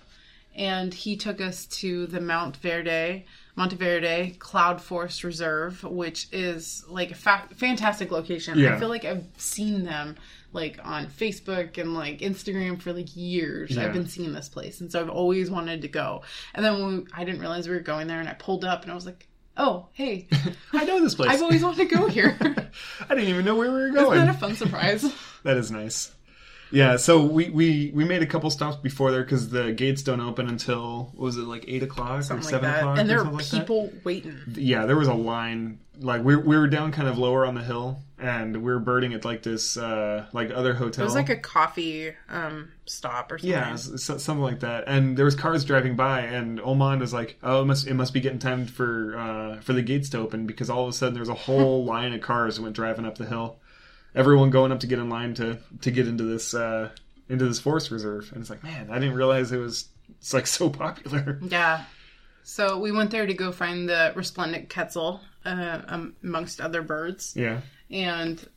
[0.56, 7.12] and he took us to the Mount Verde, Monteverde Cloud Forest Reserve, which is like
[7.12, 8.58] a fa- fantastic location.
[8.58, 8.76] Yeah.
[8.76, 10.16] I feel like I've seen them
[10.54, 13.72] like on Facebook and like Instagram for like years.
[13.72, 13.86] Yeah.
[13.86, 16.24] I've been seeing this place, and so I've always wanted to go.
[16.54, 18.84] And then when we, I didn't realize we were going there, and I pulled up,
[18.84, 19.28] and I was like.
[19.60, 20.28] Oh, hey!
[20.72, 21.32] I know this place.
[21.32, 22.38] I've always wanted to go here.
[23.10, 24.20] I didn't even know where we were Isn't going.
[24.20, 25.04] that a fun surprise?
[25.44, 26.14] That is nice.
[26.70, 30.22] Yeah, so we we we made a couple stops before there because the gates don't
[30.22, 32.80] open until what was it like eight o'clock or Something like seven that.
[32.82, 32.98] o'clock?
[33.00, 34.38] And there something were like people waiting.
[34.54, 35.80] yeah, there was a line.
[36.00, 39.14] Like we we were down kind of lower on the hill, and we were birding
[39.14, 41.04] at like this uh like other hotel.
[41.04, 43.52] It was like a coffee um, stop or something.
[43.52, 44.86] yeah, something like that.
[44.88, 48.14] And there was cars driving by, and Oman was like, "Oh, it must it must
[48.14, 51.14] be getting time for uh for the gates to open," because all of a sudden
[51.14, 53.58] there's a whole line of cars that went driving up the hill.
[54.16, 56.90] Everyone going up to get in line to to get into this uh
[57.30, 60.48] into this forest reserve, and it's like, man, I didn't realize it was it's like
[60.48, 61.40] so popular.
[61.44, 61.84] Yeah.
[62.44, 65.82] So we went there to go find the resplendent quetzal uh,
[66.24, 67.34] amongst other birds.
[67.36, 67.60] Yeah.
[67.90, 68.48] And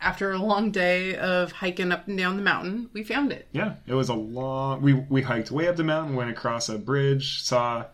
[0.00, 3.48] after a long day of hiking up and down the mountain, we found it.
[3.52, 4.82] Yeah, it was a long.
[4.82, 7.86] We we hiked way up the mountain, went across a bridge, saw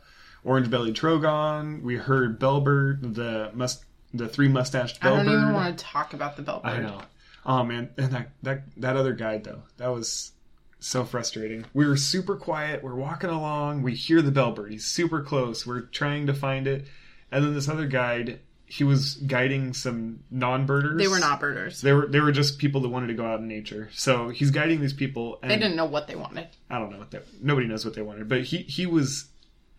[0.45, 1.83] orange-bellied trogon.
[1.83, 5.21] We heard bellbird, the must, the three mustached bellbird.
[5.21, 6.65] I don't even want to talk about the bellbird.
[6.65, 6.99] I know.
[6.99, 7.05] Um,
[7.47, 10.33] oh man, and that that that other guide though, that was
[10.81, 11.65] so frustrating.
[11.73, 12.83] We were super quiet.
[12.83, 13.83] We're walking along.
[13.83, 14.73] We hear the bellbird.
[14.73, 15.65] He's super close.
[15.65, 16.87] We're trying to find it,
[17.31, 18.41] and then this other guide,
[18.73, 20.97] he was guiding some non-birders.
[20.97, 21.83] They were not birders.
[21.83, 23.91] They were they were just people that wanted to go out in nature.
[23.93, 25.39] So he's guiding these people.
[25.43, 26.49] And They didn't know what they wanted.
[26.71, 27.21] I don't know what they.
[27.43, 29.27] Nobody knows what they wanted, but he he was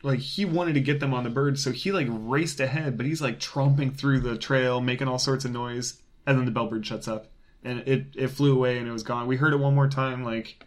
[0.04, 3.08] like he wanted to get them on the bird, so he like raced ahead, but
[3.08, 6.86] he's like tromping through the trail, making all sorts of noise, and then the bellbird
[6.86, 7.32] shuts up,
[7.64, 9.26] and it it flew away and it was gone.
[9.26, 10.64] We heard it one more time, like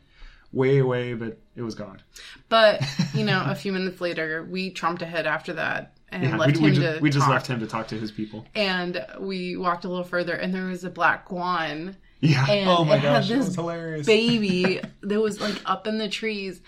[0.51, 2.03] way away, but it was gone.
[2.49, 2.83] But
[3.15, 6.63] you know, a few minutes later, we tromped ahead after that and Yeah, left we,
[6.63, 7.31] we him just, to we just talk.
[7.33, 8.45] left him to talk to his people.
[8.55, 12.47] And we walked a little further, and there was a black guan Yeah.
[12.49, 14.07] And oh my it gosh, that this was hilarious.
[14.07, 16.61] baby that was like up in the trees.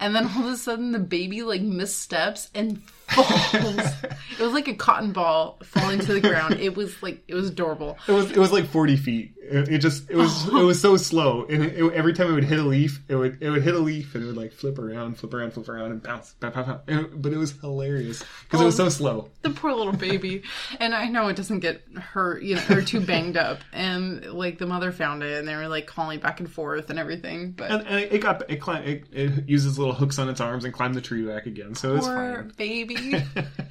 [0.00, 3.92] And then all of a sudden, the baby like missteps and falls.
[4.38, 6.54] it was like a cotton ball falling to the ground.
[6.60, 7.98] It was like it was adorable.
[8.08, 9.34] It was it was like forty feet.
[9.42, 12.32] It, it just it was it was so slow, and it, it- every time it
[12.32, 14.52] would hit a leaf, it would it would hit a leaf, and it would like
[14.52, 17.08] flip around, flip around, flip around, and bounce, bounce, bounce, bounce.
[17.14, 19.28] But it was hilarious because it was so oh, slow.
[19.42, 20.42] The poor little baby.
[20.80, 23.58] And I know it doesn't get hurt, you know, or too banged up.
[23.72, 26.98] And like the mother found it, and they were like calling back and forth and
[26.98, 27.52] everything.
[27.52, 30.64] But And, and it got it, climb, it it uses little hooks on its arms
[30.64, 32.52] and climbed the tree back again, so it was poor fine.
[32.56, 32.96] baby.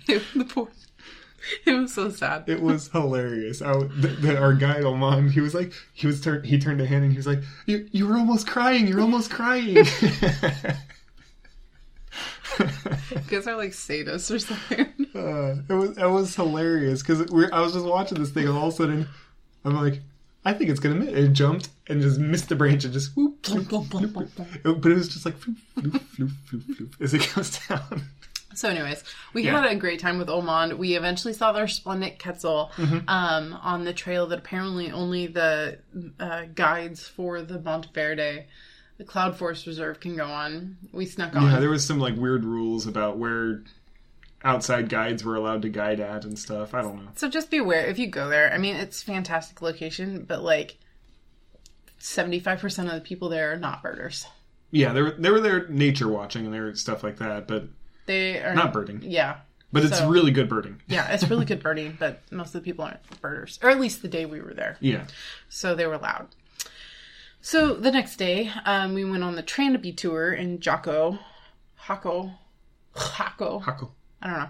[0.08, 0.70] It, the poor.
[1.65, 2.44] It was so sad.
[2.48, 3.62] It was hilarious.
[3.62, 6.88] I, the, the, our guide Oman, he was like, he was turn, he turned to
[6.88, 8.88] Han and he was like, "You you were almost crying.
[8.88, 9.78] You're almost crying."
[13.12, 14.88] You guys are like sadists or something.
[15.15, 18.67] Uh, it was it was hilarious because I was just watching this thing and all
[18.67, 19.08] of a sudden
[19.63, 20.02] I'm like,
[20.44, 21.10] I think it's gonna miss.
[21.10, 23.38] It jumped and just missed the branch and just whoop.
[23.44, 23.72] But
[24.63, 28.04] it was just like floop, floop, floop, floop, floop, as it goes down.
[28.54, 29.62] So, anyways, we Yeah.
[29.62, 30.78] had a great time with Oman.
[30.78, 33.10] We eventually saw the resplendent Quetzal Mm-hmm.
[33.10, 35.80] um, on the trail that apparently only the
[36.20, 38.46] uh, guides for the Monteverde,
[38.98, 40.78] the Cloud Forest Reserve, can go on.
[40.92, 41.44] We snuck on.
[41.52, 43.64] Yeah, there was some like weird rules about where
[44.44, 46.74] outside guides were allowed to guide at and stuff.
[46.74, 47.12] I don't know.
[47.16, 48.52] so just be aware if you go there.
[48.52, 50.78] I mean, it's a fantastic location, but like
[52.00, 54.26] seventy-five percent of the people there are not birders.
[54.72, 57.66] Yeah, they were they were there nature watching and there stuff like that, but
[58.06, 59.02] They are not birding.
[59.04, 59.38] Yeah,
[59.72, 60.82] But it's So- really good birding.
[60.88, 64.02] yeah, it's really good birding, but most of the people aren't birders, or at least
[64.02, 64.78] the day we were there.
[64.80, 65.06] Yeah.
[65.50, 66.28] so they were loud.
[67.42, 71.18] So the next day, um, we went on the Tranaby tour in Jocko,
[71.76, 72.32] Hako,
[72.96, 73.92] Hako, Hako.
[74.22, 74.50] I don't know,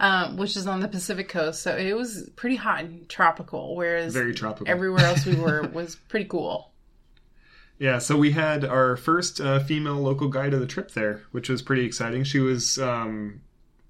[0.00, 1.62] um, which is on the Pacific coast.
[1.62, 4.68] So it was pretty hot and tropical, whereas Very tropical.
[4.68, 6.72] everywhere else we were was pretty cool.
[7.78, 11.48] Yeah, so we had our first uh, female local guide of the trip there, which
[11.48, 12.24] was pretty exciting.
[12.24, 13.40] She was, um,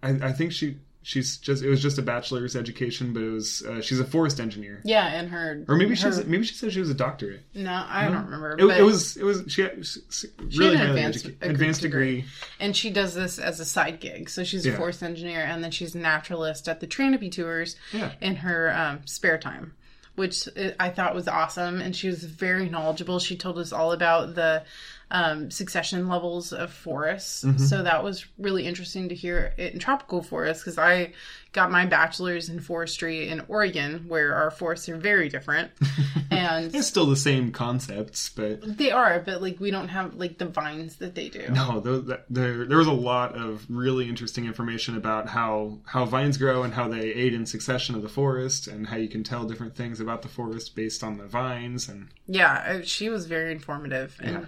[0.03, 3.63] I, I think she she's just it was just a bachelor's education, but it was
[3.63, 6.73] uh, she's a forest engineer, Yeah, and her or maybe her, she's maybe she said
[6.73, 7.43] she was a doctorate.
[7.55, 8.57] no, I don't remember.
[8.59, 12.17] It, it was it was she had s- s- really an advanced- educa- advanced degree.
[12.23, 12.31] degree.
[12.59, 14.29] and she does this as a side gig.
[14.29, 14.77] So she's a Yeah.
[14.79, 18.11] forest engineer, and then she's a naturalist at the Tranaby tours Yeah.
[18.21, 19.75] in her um, spare time,
[20.17, 21.81] which uh, I thought was awesome.
[21.81, 23.19] And she was very knowledgeable.
[23.21, 24.65] She told us all about the
[25.11, 27.45] um, succession levels of forests.
[27.45, 27.59] Mm-hmm.
[27.59, 31.13] So that was really interesting to hear it in tropical forests because I
[31.53, 35.71] got my bachelor's in forestry in Oregon, where our forests are very different,
[36.31, 40.39] and It's still the same concepts, but they are, but like we don't have like
[40.39, 41.49] the vines that they do.
[41.51, 46.37] no, that, there there was a lot of really interesting information about how how vines
[46.37, 49.45] grow and how they aid in succession of the forest, and how you can tell
[49.45, 52.09] different things about the forest based on the vines and.
[52.27, 54.47] Yeah, she was very informative and Yeah.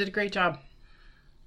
[0.00, 0.58] Did a great job.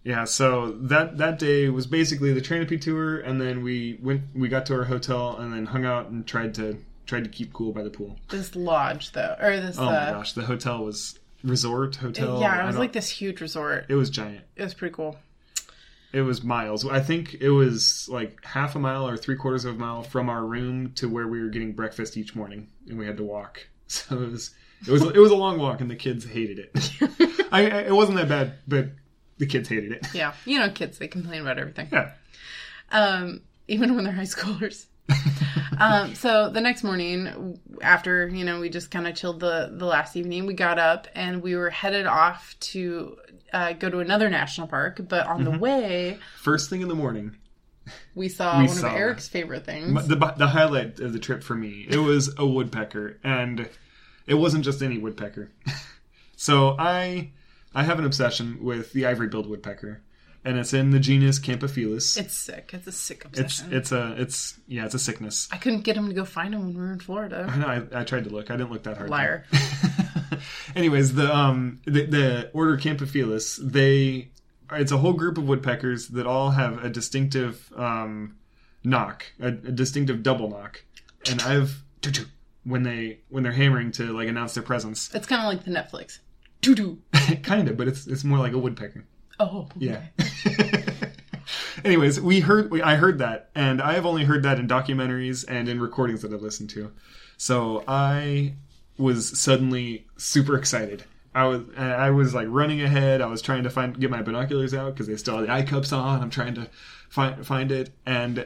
[0.03, 4.47] Yeah, so that that day was basically the Trinity tour, and then we went, we
[4.49, 7.71] got to our hotel, and then hung out and tried to tried to keep cool
[7.71, 8.17] by the pool.
[8.29, 12.39] This lodge, though, or this, Oh my uh, gosh, the hotel was resort hotel.
[12.39, 13.85] yeah, it was like this huge resort.
[13.89, 14.43] it was giant.
[14.55, 15.17] It was pretty cool.
[16.11, 16.85] It was miles.
[16.85, 20.29] I think it was like half a mile or three quarters of a mile from
[20.29, 23.67] our room to where we were getting breakfast each morning, and we had to walk.
[23.87, 24.51] So it was
[24.87, 26.91] it was it was a long walk, and the kids hated it.
[27.51, 28.89] I, I it wasn't that bad, but
[29.37, 30.07] the kids hated it.
[30.13, 32.11] Yeah, you know, kids they complain about everything, Yeah.
[32.91, 34.85] um, even when they're high schoolers.
[35.79, 39.85] um, so the next morning, after you know, we just kind of chilled the the
[39.85, 40.45] last evening.
[40.45, 43.17] We got up and we were headed off to
[43.51, 45.01] uh, go to another national park.
[45.07, 45.51] But on Mm-hmm.
[45.53, 47.35] the way, First thing in the morning,
[48.15, 50.07] we saw We one saw- of Eric's favorite things.
[50.07, 53.67] The the highlight of the trip for me it was a woodpecker and
[54.27, 55.51] it wasn't just any woodpecker
[56.35, 57.29] so i
[57.75, 60.01] i have an obsession with the ivory billed woodpecker
[60.45, 62.71] and it's in the genus Campephilus it's sick.
[62.73, 63.73] It's a sick it's obsession.
[63.73, 66.61] it's a it's yeah it's a sickness I couldn't get him to go find him
[66.65, 67.47] when we were in Florida.
[67.49, 69.45] i know I, I tried to look i didn't look that hard Liar.
[70.75, 74.29] anyways the um the, the order Campephilus they
[74.71, 78.35] it's a whole group of woodpeckers that all have a distinctive um
[78.83, 80.83] knock a, a distinctive double knock
[81.29, 81.83] and i've
[82.63, 85.71] when they when they're hammering to like announce their presence It's kind of like the
[85.71, 86.19] Netflix.
[86.61, 86.99] Doo doo.
[87.43, 89.05] kind of but it's it's more like a woodpecker
[89.39, 89.67] Oh.
[89.77, 90.01] yeah
[91.83, 95.43] anyways we heard we, i heard that and i have only heard that in documentaries
[95.47, 96.91] and in recordings that i've listened to
[97.37, 98.53] so i
[98.97, 101.03] was suddenly super excited
[101.35, 103.19] I was I was like running ahead.
[103.19, 105.63] I was trying to find get my binoculars out because they still had the eye
[105.63, 106.21] cups on.
[106.21, 106.67] I'm trying to
[107.09, 108.45] find find it, and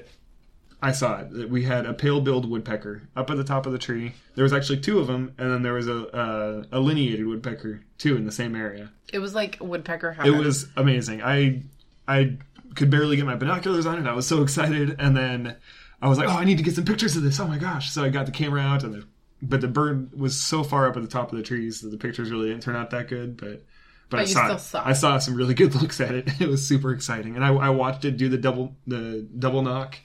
[0.82, 1.50] I saw it.
[1.50, 4.14] We had a pale-billed woodpecker up at the top of the tree.
[4.36, 7.84] There was actually two of them, and then there was a a, a lineated woodpecker
[7.98, 8.92] too in the same area.
[9.12, 11.24] It was like woodpecker It was amazing.
[11.24, 11.64] I
[12.08, 12.38] I
[12.76, 14.08] could barely get my binoculars on it.
[14.08, 15.56] I was so excited, and then
[16.02, 17.40] I was like, "Oh, I need to get some pictures of this!
[17.40, 19.08] Oh my gosh!" So I got the camera out, and the,
[19.42, 21.98] but the bird was so far up at the top of the trees that the
[21.98, 23.36] pictures really didn't turn out that good.
[23.36, 23.64] But
[24.10, 26.40] but, I you saw, still saw I saw some really good looks at it.
[26.40, 29.98] It was super exciting, and I, I watched it do the double the double knock.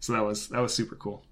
[0.00, 1.24] So that was that was super cool.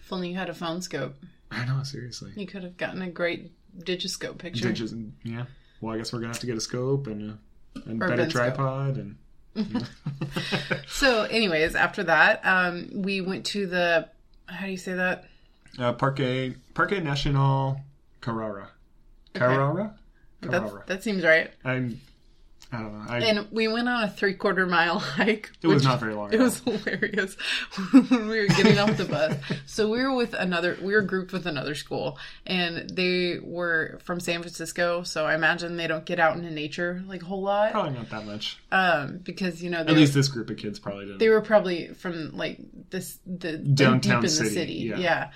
[0.00, 1.16] If only you had a phone scope,
[1.50, 2.32] I know, seriously.
[2.36, 4.68] you could have gotten a great digiscope picture.
[4.68, 5.46] Digits, yeah.
[5.80, 7.38] Well, I guess we're gonna have to get a scope and
[7.76, 8.54] a, a better scope.
[8.54, 9.16] tripod and.
[10.88, 14.08] So, anyways, after that, um, we went to the
[14.46, 15.24] how do you say that?
[15.78, 17.80] Uh, Parque Parque Nacional
[18.20, 18.70] Carara.
[19.34, 19.94] Carara?
[20.42, 20.70] Carara.
[20.70, 21.50] That, that seems right.
[21.64, 22.00] I'm
[22.72, 23.04] I don't know.
[23.12, 25.52] I, And we went on a three quarter mile hike.
[25.62, 26.32] it was not very long.
[26.34, 27.36] It was hilarious
[27.92, 29.36] when we were getting off the bus.
[29.66, 34.18] So we were with another, we were grouped with another school, and they were from
[34.20, 35.04] San Francisco.
[35.04, 38.10] So I imagine they don't get out into nature like a whole lot, probably not
[38.10, 38.58] that much.
[38.72, 41.18] um, because you know At least this group of kids probably didn't.
[41.18, 42.58] they were probably from like
[42.90, 44.98] this the Downtown deep in city, the city, yeah.
[44.98, 45.30] yeah.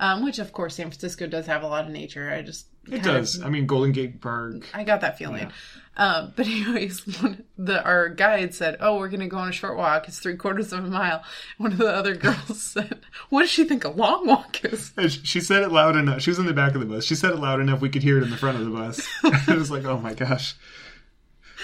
[0.00, 2.30] Um, which of course San Francisco does have a lot of nature.
[2.30, 3.42] I just it kind of- does.
[3.42, 4.66] I mean, Golden Gate Park.
[4.74, 5.50] I got that feeling.
[5.96, 9.76] Um, but anyways, one, the our guide said, "Oh, we're gonna go on a short
[9.76, 10.08] walk.
[10.08, 11.22] It's three quarters of a mile."
[11.58, 15.08] One of the other girls said, "What does she think a long walk is?" She-
[15.24, 16.22] She said it loud enough.
[16.22, 17.04] She was in the back of the bus.
[17.04, 19.06] She said it loud enough we could hear it in the front of the bus.
[19.48, 20.54] it was like, oh my gosh,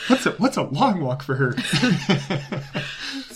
[0.09, 1.55] what's a what's a long walk for her?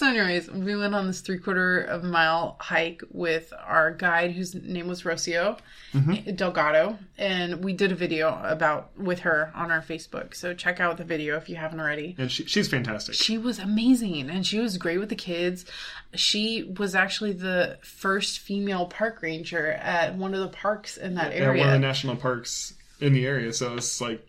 [0.01, 4.33] So, anyways, we went on this three quarter of a mile hike with our guide,
[4.33, 5.59] whose name was Rocio
[5.93, 6.35] mm-hmm.
[6.37, 10.35] Delgado, and we did a video about with her on our Facebook.
[10.35, 12.15] So check out the video if you haven't already.
[12.17, 13.15] and she, she's fantastic.
[13.15, 15.67] She was amazing and she was great with the kids.
[16.15, 21.35] She was actually the first female park ranger at one of the parks in that
[21.35, 23.53] At one of the national parks in the area.
[23.53, 24.27] So it's like,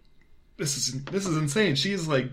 [0.61, 1.75] this is this is insane.
[1.75, 2.27] She's like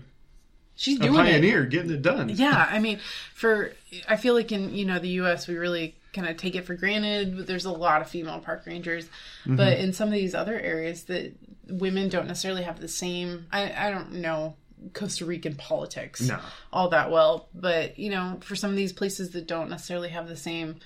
[0.75, 1.31] She's a doing it.
[1.31, 2.29] pioneer, getting it done.
[2.29, 2.99] Yeah, I mean,
[3.33, 3.73] for
[4.07, 5.47] I feel like in you know the U.S.
[5.47, 7.35] we really kind of take it for granted.
[7.35, 9.05] But there's a lot of female park rangers,
[9.45, 9.55] Mm-hmm.
[9.57, 11.33] but in some of these other areas that
[11.67, 13.47] women don't necessarily have the same.
[13.51, 14.55] I I don't know
[14.93, 16.39] Costa Rican politics No.
[16.71, 20.27] all that well, but you know, for some of these places that don't necessarily have
[20.29, 20.77] the same.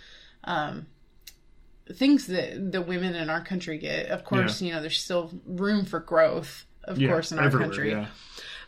[0.46, 0.88] Um,
[1.92, 5.84] things that the women in our country get of course you know there's still room
[5.86, 8.08] for growth of Yeah, course in our country yeah.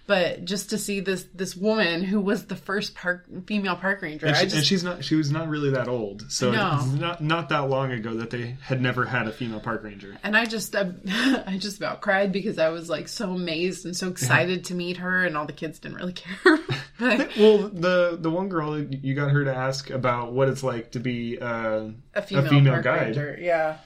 [0.08, 4.28] but just to see this this woman who was the first park female park ranger,
[4.28, 5.04] And, I she, just and she's not.
[5.04, 6.86] She was not really that old, so No.
[6.86, 10.16] not not that long ago that they had never had a female park ranger.
[10.24, 10.92] and I just I,
[11.48, 14.98] I just about cried because I was like so amazed and so excited to meet
[14.98, 16.38] her, and all the kids didn't really care.
[17.00, 20.92] but Well, the the one girl you got her to ask about what it's like
[20.92, 23.02] to be uh, a female, female park guide.
[23.02, 23.78] ranger, yeah.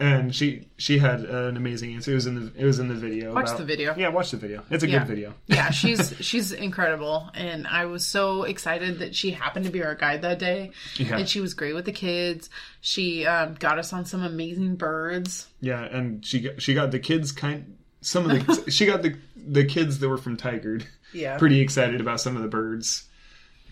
[0.00, 2.10] And she she had an amazing answer.
[2.10, 3.34] It was in the it was in the video.
[3.34, 3.94] Watch about- the video.
[3.96, 4.62] Yeah, watch the video.
[4.70, 4.98] It's a Yeah.
[5.00, 5.34] good video.
[5.46, 9.94] yeah, she's she's incredible, and I was so excited that she happened to be our
[9.94, 11.18] guide that day, Yeah.
[11.18, 12.50] and she was great with the kids.
[12.80, 15.46] She um, got us on some amazing birds.
[15.60, 17.76] Yeah, and she got, she got the kids kind.
[18.00, 22.00] Some of the she got the the kids that were from Tigard Yeah, pretty excited
[22.00, 23.04] about some of the birds.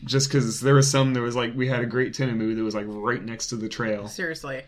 [0.05, 2.75] Just because there was some that was like we had a great tinamou that was
[2.75, 4.63] like right next to the trail seriously.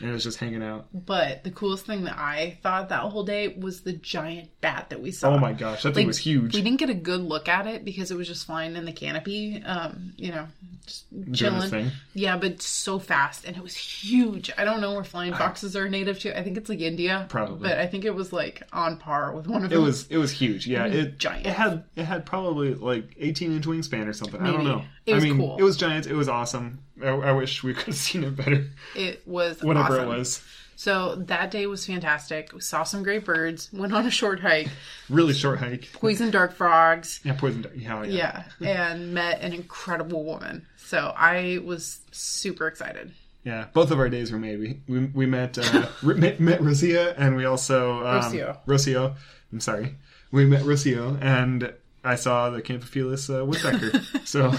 [0.00, 0.86] And it was just hanging out.
[0.92, 5.00] But the coolest thing that I thought that whole day was the giant bat that
[5.00, 5.30] we saw.
[5.34, 6.54] Oh my gosh, that thing was huge.
[6.54, 8.92] We didn't get a good look at it because it was just flying in the
[8.92, 10.46] canopy, um, you know,
[10.86, 11.70] just chilling.
[11.70, 11.90] thing.
[12.14, 14.50] Yeah, but so fast, and it was huge.
[14.58, 16.38] I don't know where flying foxes are native to.
[16.38, 17.68] I think it's like India, Probably.
[17.68, 19.84] but I think it was like on par with one of It them.
[19.84, 20.66] was it was huge.
[20.66, 21.46] Yeah, it giant.
[21.46, 24.40] It had it had probably like 18 inch wingspan or something.
[24.40, 24.82] I don't know.
[25.06, 25.56] It was I mean, cool.
[25.58, 26.06] it was giant.
[26.06, 26.80] It was awesome.
[27.02, 28.66] I, I wish we could have seen it better.
[28.94, 30.10] It was Whatever awesome.
[30.12, 30.42] it was,
[30.76, 32.52] So that day was fantastic.
[32.52, 33.70] We saw some great birds.
[33.72, 34.68] Went on a short hike.
[35.08, 35.88] really short hike.
[35.92, 37.20] Poison dart frogs.
[37.24, 37.62] Yeah, poison.
[37.62, 38.44] dart- Yeah, yeah.
[38.58, 40.66] Yeah, and met an incredible woman.
[40.76, 43.12] So I was super excited.
[43.44, 44.58] Yeah, both of our days were made.
[44.58, 48.58] We we, we met uh, met, met Rosia and we also um, Rocio.
[48.66, 49.16] Rocio.
[49.52, 49.94] I'm sorry.
[50.32, 54.00] We met Rocio and I saw the Campephilus uh, woodpecker.
[54.24, 54.52] so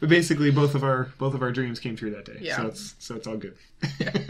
[0.00, 2.38] but basically, both of our both of our dreams came true that day.
[2.40, 2.56] Yeah.
[2.56, 3.56] So it's so it's all good.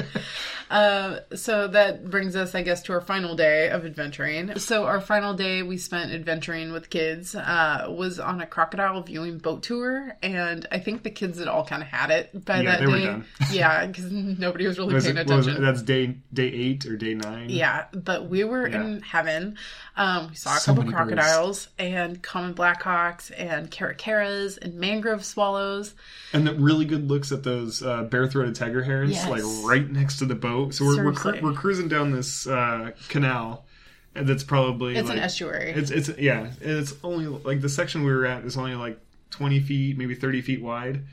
[0.70, 4.59] Uh, so that brings us, I guess, to our final day of adventuring.
[4.59, 9.38] So our final day we spent adventuring with kids uh, was on a crocodile viewing
[9.38, 12.76] boat tour, and I think the kids had all kind of had it by Yeah,
[12.80, 13.22] that day.
[13.57, 15.53] yeah, because nobody was really Was paying it- what was it?
[15.53, 15.64] attention.
[15.64, 17.49] that's day day eight or day nine.
[17.49, 19.57] Yeah, but we were in heaven.
[19.96, 21.14] Um, we saw a So couple many birds.
[21.14, 25.94] crocodiles and common blackhawks and caracaras and mangrove swallows.
[26.34, 29.28] And the really good looks at those uh, bare-throated tiger herons, Yes.
[29.30, 30.74] like right next to the boat.
[30.74, 33.66] So we're we're, cru- we're cruising down this uh, canal,
[34.14, 35.72] and that's probably It's like, an estuary.
[35.72, 36.47] It's it's yeah.
[36.47, 38.99] and It's only like the section we were at is only like
[39.30, 41.05] twenty feet, maybe thirty feet wide,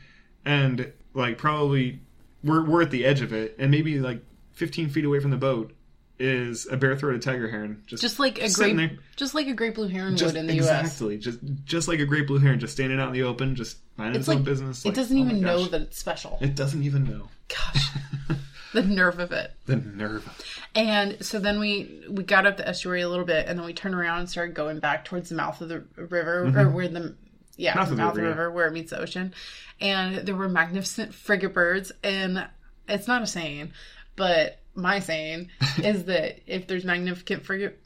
[0.45, 1.99] and like probably
[2.43, 4.21] we're we're at the edge of it, and maybe like
[4.53, 5.74] fifteen feet away from the boat
[6.19, 8.99] is a bare-throated tiger heron, just just like a sitting great, there.
[9.15, 10.69] just like a great blue heron just would in the U.S.
[10.69, 13.77] exactly just just like a great blue heron, just standing out in the open, just
[13.97, 14.85] minding It's its own like business.
[14.85, 16.37] it doesn't oh even know that it's special.
[16.41, 17.27] It doesn't even know.
[17.47, 17.89] Gosh,
[18.73, 19.51] the nerve of it.
[19.65, 20.27] The nerve.
[20.73, 23.73] And so then we we got up the estuary a little bit, and then we
[23.73, 27.15] turned around and started going back towards the mouth of the river, or where the
[27.57, 27.79] yeah Mm-hmm.
[27.79, 29.33] Mouth the of mouth of the river, river where it meets the ocean.
[29.81, 32.47] And there were magnificent frigate birds, and
[32.87, 33.73] it's not a saying,
[34.15, 35.49] but my saying
[35.83, 37.79] is that if there's magnificent frigate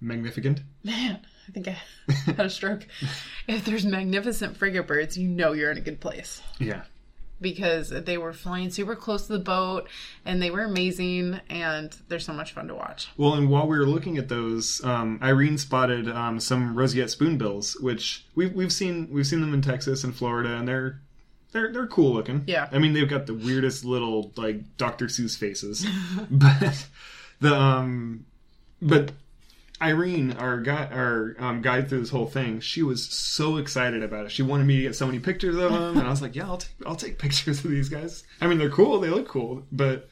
[0.00, 0.60] Magnificent.
[0.82, 1.78] man, I think I
[2.12, 2.86] had a stroke.
[3.46, 6.82] if there's magnificent frigate birds, you know you're in a good place Yeah.
[7.40, 9.88] because they were flying super close to the boat
[10.24, 13.08] and they were amazing and they're so much fun to watch.
[13.16, 17.76] Well, and while we were looking at those, um, Irene spotted um, some roseate spoonbills,
[17.80, 21.00] which we've we've seen we've seen them in Texas and Florida, and they're
[21.52, 22.44] they're they're cool looking.
[22.46, 22.68] Yeah.
[22.72, 25.06] I mean they've got the weirdest little like Dr.
[25.06, 25.86] Seuss faces,
[26.30, 26.86] but
[27.40, 28.26] the um,
[28.80, 29.12] but
[29.80, 34.26] Irene, our guy, our um, guide through this whole thing, she was so excited about
[34.26, 34.30] it.
[34.30, 36.46] She wanted me to get so many pictures of them, and I was like, "Yeah,
[36.46, 38.22] I'll take I'll take pictures of these guys.
[38.40, 39.00] I mean, they're cool.
[39.00, 40.08] They look cool, but."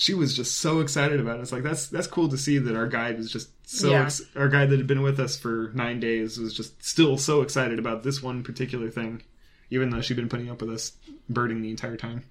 [0.00, 1.42] She was just so excited about it.
[1.42, 4.02] It's like that's that's cool to see that our guide was just so Yeah.
[4.04, 7.42] ex- our guide that had been with us for nine days was just still so
[7.42, 9.22] excited about this one particular thing,
[9.70, 10.92] even though she'd been putting up with us
[11.28, 12.24] birding the entire time.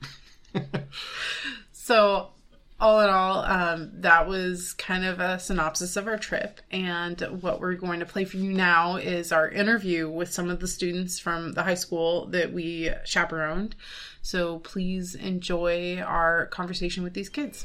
[1.88, 2.32] So,
[2.82, 6.60] all in all, um, that was kind of a synopsis of our trip.
[6.70, 10.60] And what we're going to play for you now is our interview with some of
[10.60, 13.78] the students from the high school that we chaperoned.
[14.22, 17.64] So, please enjoy our conversation with these kids.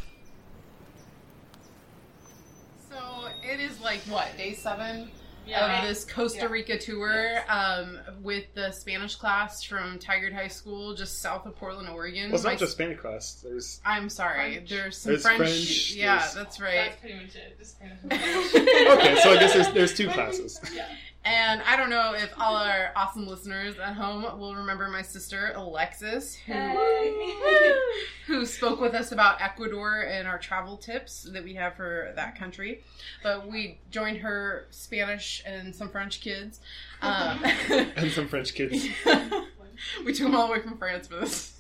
[2.89, 5.11] So, it is like what, day seven?
[5.51, 11.21] Of this Costa Rica tour um, with the Spanish class from Tigard High School, just
[11.21, 12.27] south of Portland, Oregon.
[12.31, 13.41] Well, it's not My- just Spanish class.
[13.43, 14.55] There's I'm sorry.
[14.55, 14.71] French.
[14.71, 15.39] There's some There's French.
[15.41, 16.75] French, yeah, there's- that's right.
[16.75, 17.59] That's pretty much it.
[17.59, 18.05] Just kind of.
[18.99, 19.21] okay.
[19.23, 20.61] So I guess there's there's two classes.
[20.75, 20.87] yeah.
[21.25, 25.53] And I don't know if all our awesome listeners at home will remember my sister
[25.55, 26.53] Alexis, who
[28.27, 32.37] who spoke with us about Ecuador and our travel tips that we have for that
[32.37, 32.83] country.
[33.23, 36.59] But we joined her Spanish and some French kids.
[37.03, 38.89] Um, And some French kids.
[40.05, 41.53] we took them all the way from France for this.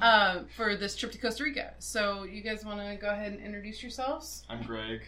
[0.00, 1.74] um, for this trip to Costa Rica.
[1.78, 4.42] So, you guys want to go ahead and introduce yourselves?
[4.50, 5.02] I'm Greg.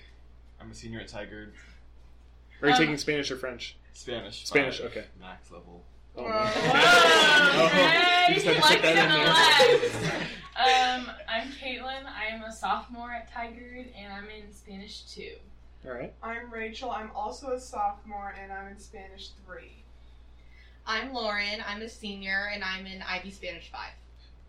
[0.61, 1.51] I'm a senior at Tigard.
[2.63, 3.77] Are you Um, taking Spanish or French?
[3.93, 4.47] Spanish.
[4.47, 5.05] Spanish, five, okay.
[5.21, 5.85] Max level.
[6.17, 6.29] Oh, Whoa.
[6.31, 6.53] man.
[7.59, 10.27] Oh, you just had to put that in there.
[10.57, 12.07] Um, I'm Caitlin.
[12.07, 15.35] I am a sophomore at Tigard, and I'm in Spanish too.
[15.87, 16.15] All right.
[16.23, 16.91] I'm Rachel.
[16.91, 19.71] I'm also a sophomore and I'm in Spanish 3.
[20.87, 21.63] I'm Lauren.
[21.67, 23.81] I'm a senior and I'm in IB Spanish 5.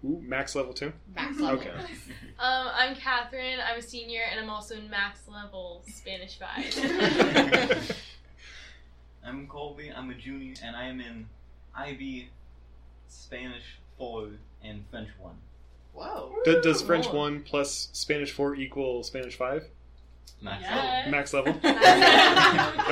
[0.05, 0.93] Ooh, max level two.
[1.15, 1.59] Max level.
[1.59, 1.71] Okay.
[2.39, 3.59] Um, I'm Catherine.
[3.65, 7.97] I'm a senior, and I'm also in max level Spanish 5.
[9.25, 9.91] I'm Colby.
[9.93, 11.27] I'm a junior, and I am in
[11.75, 12.29] IB
[13.09, 14.29] Spanish 4
[14.63, 15.33] and French 1.
[15.93, 16.31] Whoa.
[16.45, 17.19] Does, does French Cool.
[17.19, 19.65] one plus Spanish four equal Spanish five?
[20.43, 21.09] Max Yes.
[21.09, 21.53] Max level.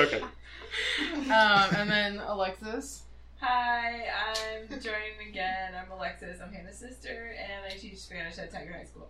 [0.04, 0.22] Okay.
[0.22, 3.04] Um, and then Alexis.
[3.48, 5.74] Hi, I'm joining again.
[5.80, 6.40] I'm Alexis.
[6.42, 9.08] I'm Hannah's sister, and I teach Spanish at Tigard High School.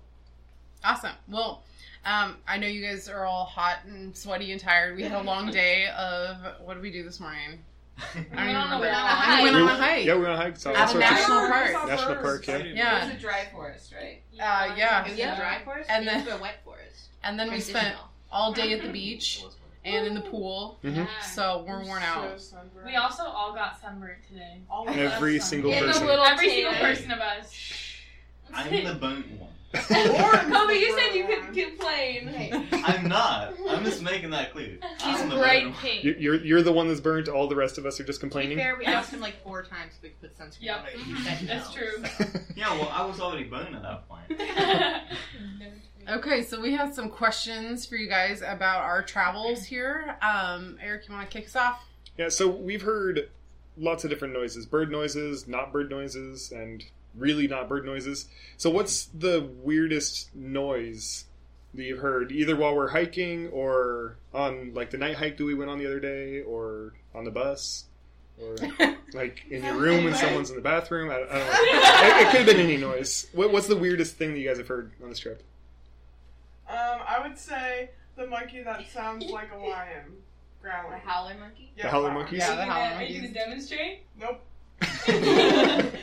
[0.83, 1.13] Awesome.
[1.29, 1.63] Well,
[2.03, 4.97] um, I know you guys are all hot and sweaty and tired.
[4.97, 7.59] We had a long day of what did we do this morning?
[7.97, 8.03] I
[8.35, 8.89] don't even on a remember.
[8.91, 9.37] hike.
[9.37, 10.05] We went on a hike.
[10.05, 10.57] Yeah, we went on a hike.
[10.57, 11.87] So At all a of- national park.
[11.87, 12.57] National park, yeah.
[12.57, 12.97] Yeah.
[12.97, 14.21] It was a dry forest, right?
[14.33, 15.05] Uh, yeah.
[15.05, 15.33] It was Yeah.
[15.33, 17.07] a dry forest And and then- then a wet forest.
[17.23, 17.95] And then we spent
[18.29, 19.45] all day at the beach
[19.85, 21.07] and in the pool, Mhm.
[21.23, 22.41] so we're worn out.
[22.41, 22.85] Sunburned.
[22.85, 24.61] We also all got sunburned today.
[24.69, 25.91] All of Every us single sunburned.
[25.93, 26.07] Person.
[26.07, 27.53] little Every single person of us.
[28.53, 29.49] I'm the burnt one.
[30.53, 32.65] Colby, you said you could complain.
[32.71, 33.55] I'm not.
[33.69, 34.77] I'm just making that clear.
[35.03, 35.81] He's I'm the bright burnt one.
[35.83, 36.03] pink.
[36.05, 37.27] You- You're you're the one that's burnt.
[37.27, 38.57] All the rest of us are just To be complaining.
[38.57, 40.79] fair, we asked him like four times if we could put sunscreen Yep.
[40.79, 40.93] on it.
[40.99, 42.03] He said That's no, true.
[42.17, 42.25] so.
[42.55, 44.39] Yeah, well, I was already burnt at that point.
[46.07, 50.17] Okay, so we have some questions for you guys about our travels here.
[50.21, 51.83] Um, Eric, you want to kick us off?
[52.17, 53.29] Yeah, so we've heard
[53.77, 56.83] lots of different noises bird noises, not bird noises, and
[57.15, 58.27] really not bird noises.
[58.57, 61.25] So, what's the weirdest noise
[61.73, 65.55] that you've heard, either while we're hiking or on like the night hike that we
[65.55, 67.85] went on the other day, or on the bus,
[68.39, 68.55] or
[69.13, 71.09] like in your room when someone's in the bathroom?
[71.09, 71.51] I, I don't know.
[72.05, 73.25] It, it could have been any noise.
[73.33, 75.43] What, what's the weirdest thing that you guys have heard on this trip?
[76.67, 80.13] Um, I would say the monkey that sounds like a lion
[80.61, 80.91] growling.
[80.91, 81.71] The howler monkey?
[81.77, 82.23] Yeah, The howler that one.
[82.23, 82.39] monkeys?
[82.39, 84.03] Yeah, the howler gonna- Are you gonna demonstrate?
[84.19, 84.41] Nope.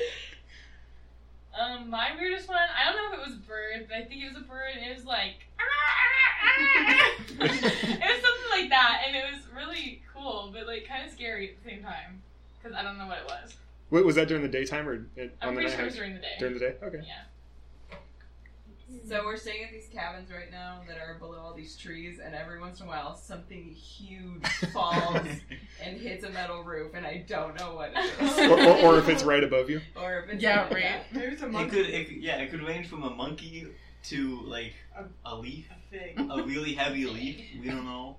[1.58, 4.22] um, my weirdest one, I don't know if it was a bird, but I think
[4.22, 5.46] it was a bird, and it was like.
[7.38, 11.50] it was something like that, and it was really cool, but like kind of scary
[11.50, 12.22] at the same time.
[12.62, 13.54] Because I don't know what it was.
[13.90, 15.86] Wait, was that during the daytime or at- I'm on the pretty night sure it
[15.86, 16.36] was during the day.
[16.38, 16.74] During the day?
[16.82, 17.00] Okay.
[17.06, 17.22] Yeah.
[19.08, 22.34] So we're staying at these cabins right now that are below all these trees, and
[22.34, 25.16] every once in a while something huge falls
[25.84, 28.38] and hits a metal roof, and I don't know what it is.
[28.50, 29.80] Or, or, or if it's right above you.
[29.96, 30.82] Or if it's Yeah, like right.
[30.82, 31.04] that.
[31.12, 31.70] Maybe it's a It monkey.
[31.76, 33.66] could, it, could- yeah, it could range from a monkey
[34.04, 34.74] to like
[35.24, 36.18] a leaf, A fig.
[36.18, 37.40] a really heavy leaf.
[37.60, 38.16] We don't know.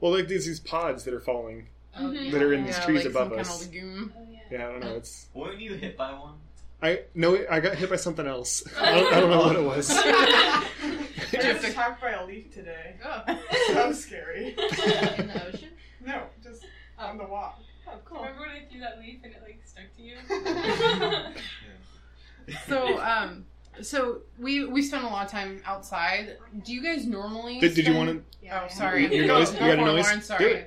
[0.00, 1.66] Well, like there's these pods that are falling
[1.98, 2.30] Mhm.
[2.32, 3.48] that are in these Yeah, trees like above some us.
[3.48, 4.12] kind of legume.
[4.16, 4.38] Oh, yeah.
[4.50, 4.94] Yeah, I don't know.
[4.96, 6.34] It's Weren't you hit by one?
[6.82, 8.62] I no, I got hit by something else.
[8.80, 9.90] I don't, I don't know what it was.
[9.90, 10.66] I
[11.32, 12.96] you have was attacked by a leaf today.
[13.04, 13.22] Oh.
[13.74, 14.48] That was scary.
[14.58, 15.68] In the ocean?
[16.04, 16.64] No, just
[16.98, 17.60] on the walk.
[17.88, 20.16] Oh, Do you Remember when I threw that leaf and it like stuck to you?
[22.66, 23.46] So, um,
[23.80, 26.36] so we we spent a lot of time outside.
[26.64, 27.60] Do you guys normally?
[27.60, 29.14] Did, did you spend- want Yeah, Oh, sorry.
[29.14, 29.52] Your Go- noise?
[29.52, 30.04] You got a noise?
[30.04, 30.66] Lauren, Do sorry.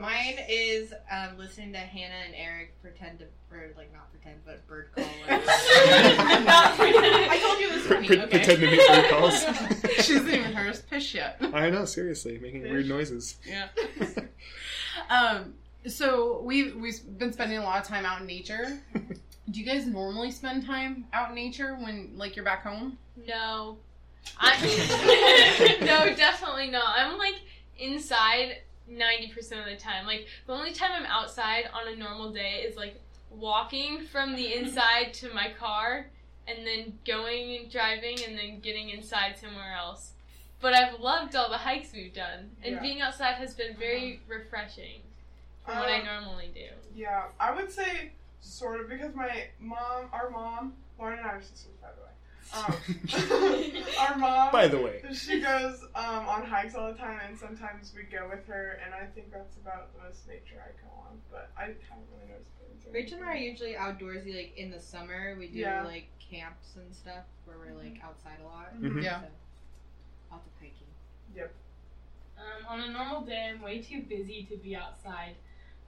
[0.00, 0.02] It.
[0.02, 0.36] That's okay.
[0.38, 4.66] Mine is um, listening to Hannah and Eric pretend to, or like not pretend, but
[4.66, 5.04] bird call.
[5.28, 5.40] Not
[6.76, 7.30] pretend.
[7.30, 8.06] I told you it was Pre- funny.
[8.08, 8.38] pre- okay.
[8.38, 9.40] pretend to make bird calls?
[10.04, 11.40] she hasn't even heard us pitch yet.
[11.52, 13.36] I know, seriously, making weird noises.
[13.46, 13.68] Yeah.
[15.08, 15.54] um.
[15.86, 18.78] So we we've been spending a lot of time out in nature.
[19.50, 22.98] Do you guys normally spend time out in nature when like you're back home?
[23.26, 23.78] No.
[24.38, 24.54] I
[25.80, 26.84] No, definitely not.
[26.98, 27.36] I'm like
[27.78, 28.58] inside
[28.90, 30.06] 90% of the time.
[30.06, 34.54] Like the only time I'm outside on a normal day is like walking from the
[34.58, 36.06] inside to my car
[36.48, 40.12] and then going and driving and then getting inside somewhere else.
[40.60, 42.80] But I've loved all the hikes we've done and Yeah.
[42.80, 45.00] being outside has been very refreshing
[45.64, 46.68] from what I Um, normally do.
[46.94, 51.40] Yeah, I would say sort of because my mom, our mom, Lauren and I are
[51.42, 52.09] sisters, by the way.
[52.52, 52.74] Um,
[53.98, 57.92] our mom, By the way, she goes um, on hikes all the time, and sometimes
[57.94, 61.20] we go with her, and I think that's about the most nature I go on.
[61.30, 62.50] But I haven't really noticed
[62.92, 64.34] Rachel and I are usually outdoorsy.
[64.34, 65.84] Like in the summer, we do Yeah.
[65.84, 68.74] like camps and stuff where we're like outside a lot.
[68.80, 69.02] Mhm.
[69.02, 69.20] Yeah.
[69.20, 69.26] So,
[70.32, 70.86] lots of hiking.
[72.38, 75.36] Um, on a normal day, I'm way too busy to be outside.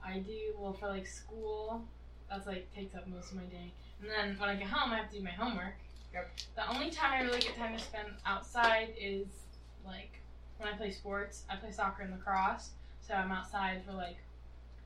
[0.05, 1.83] I do well for like school.
[2.29, 3.73] That's like takes up most of my day.
[3.99, 5.75] And then when I get home, I have to do my homework.
[6.13, 6.31] Yep.
[6.55, 9.27] The only time I really get time to spend outside is
[9.85, 10.19] like
[10.57, 11.43] when I play sports.
[11.49, 14.17] I play soccer and lacrosse, so I'm outside for like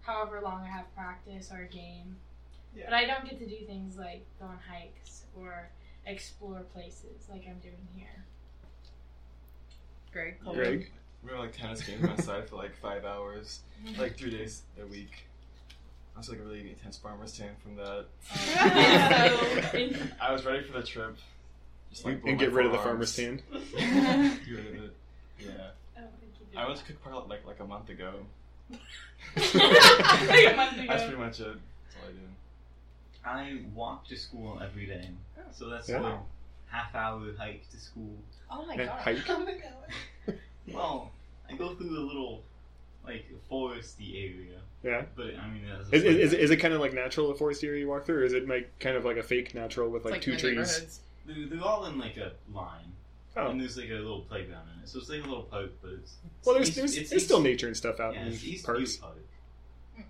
[0.01, 2.15] however long I have practice or a game.
[2.75, 2.85] Yeah.
[2.85, 5.69] But I don't get to do things like go on hikes or
[6.05, 8.25] explore places like I'm doing here.
[10.11, 10.35] Greg.
[10.53, 10.91] Greg.
[11.23, 13.99] We were like tennis games outside for like five hours, mm-hmm.
[13.99, 15.26] like three days a week.
[16.17, 18.05] I was like a really intense farmer's tan from that.
[18.59, 20.07] Oh.
[20.19, 21.15] I was ready for the trip.
[21.91, 23.39] Just, And, and get rid of the farmer's tan.
[23.51, 23.61] Get
[24.49, 24.95] rid of it.
[25.39, 25.51] Yeah.
[25.95, 26.59] I don't think you.
[26.59, 28.13] I went to Cook Park like like a month ago.
[28.71, 28.83] like
[29.55, 30.85] a month ago.
[30.87, 31.45] That's pretty much it.
[31.45, 32.19] That's all I did.
[33.23, 35.41] I walk to school every day, oh.
[35.53, 36.01] so that's Yeah.
[36.01, 38.15] a half hour hike to school.
[38.49, 39.01] Oh my Yeah, god.
[39.01, 39.17] hike.
[39.29, 39.45] Oh
[40.73, 41.11] well,
[41.47, 42.41] I go through a little
[43.07, 45.05] like foresty area, Yeah.
[45.15, 47.79] but I mean, that's Is, is, is it kind of like natural, the forest area
[47.81, 50.11] you walk through, or is it like kind of like a fake natural with It's
[50.11, 50.99] like, two trees?
[51.25, 52.91] they're, they're all in like a line,
[53.35, 53.47] Oh.
[53.49, 55.91] and there's like a little playground in it, so it's like a little park, but
[55.93, 58.43] it's Well, there's, it's- there's, it's there's still nature and stuff out yeah, in it's
[58.43, 58.79] East parks.
[58.97, 59.17] Butte Park.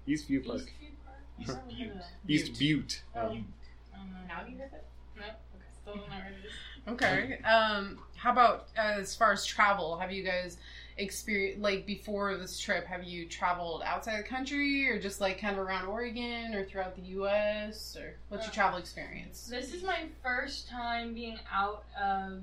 [0.06, 0.62] East View Park.
[0.62, 1.18] Eastview Park?
[1.40, 2.04] East Butte.
[2.28, 3.02] East Butte.
[3.16, 3.46] Oh, Um,
[3.94, 4.28] I.
[4.28, 4.86] Now you heard it?
[5.16, 5.26] Nope.
[5.56, 6.54] Okay, still don't know where it is.
[6.94, 7.40] Okay.
[7.44, 9.98] Um, how about as far as travel?
[9.98, 10.58] Have you guys
[10.98, 15.56] experience like before this trip have you traveled outside the country or just like kind
[15.58, 19.84] of around oregon or throughout the us or what's your Uh, travel experience This is
[19.84, 22.42] my first time being out of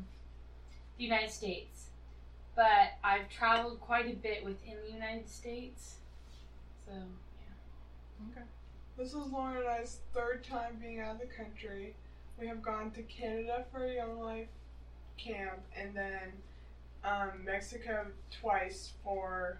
[0.96, 1.86] the United States,
[2.54, 5.96] but I've traveled quite a bit within the United States.
[6.86, 8.30] So, yeah.
[8.30, 8.46] Okay.
[8.96, 11.96] This is Lauren and I's third time being out of the country.
[12.38, 14.46] We have gone to Canada for a Young Life
[15.16, 16.32] camp and then
[17.04, 18.06] um, Mexico
[18.40, 19.58] twice for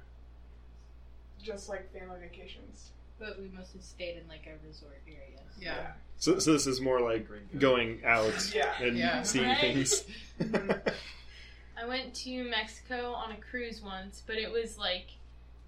[1.42, 2.90] just like family vacations.
[3.18, 5.40] But we mostly stayed in like a resort area.
[5.60, 7.28] yeah So, so this is more like
[7.58, 8.72] going out Yeah.
[8.82, 9.22] and Yeah.
[9.22, 9.58] seeing Right.
[9.58, 10.04] things.
[11.76, 15.08] I went to Mexico on a cruise once, but it was like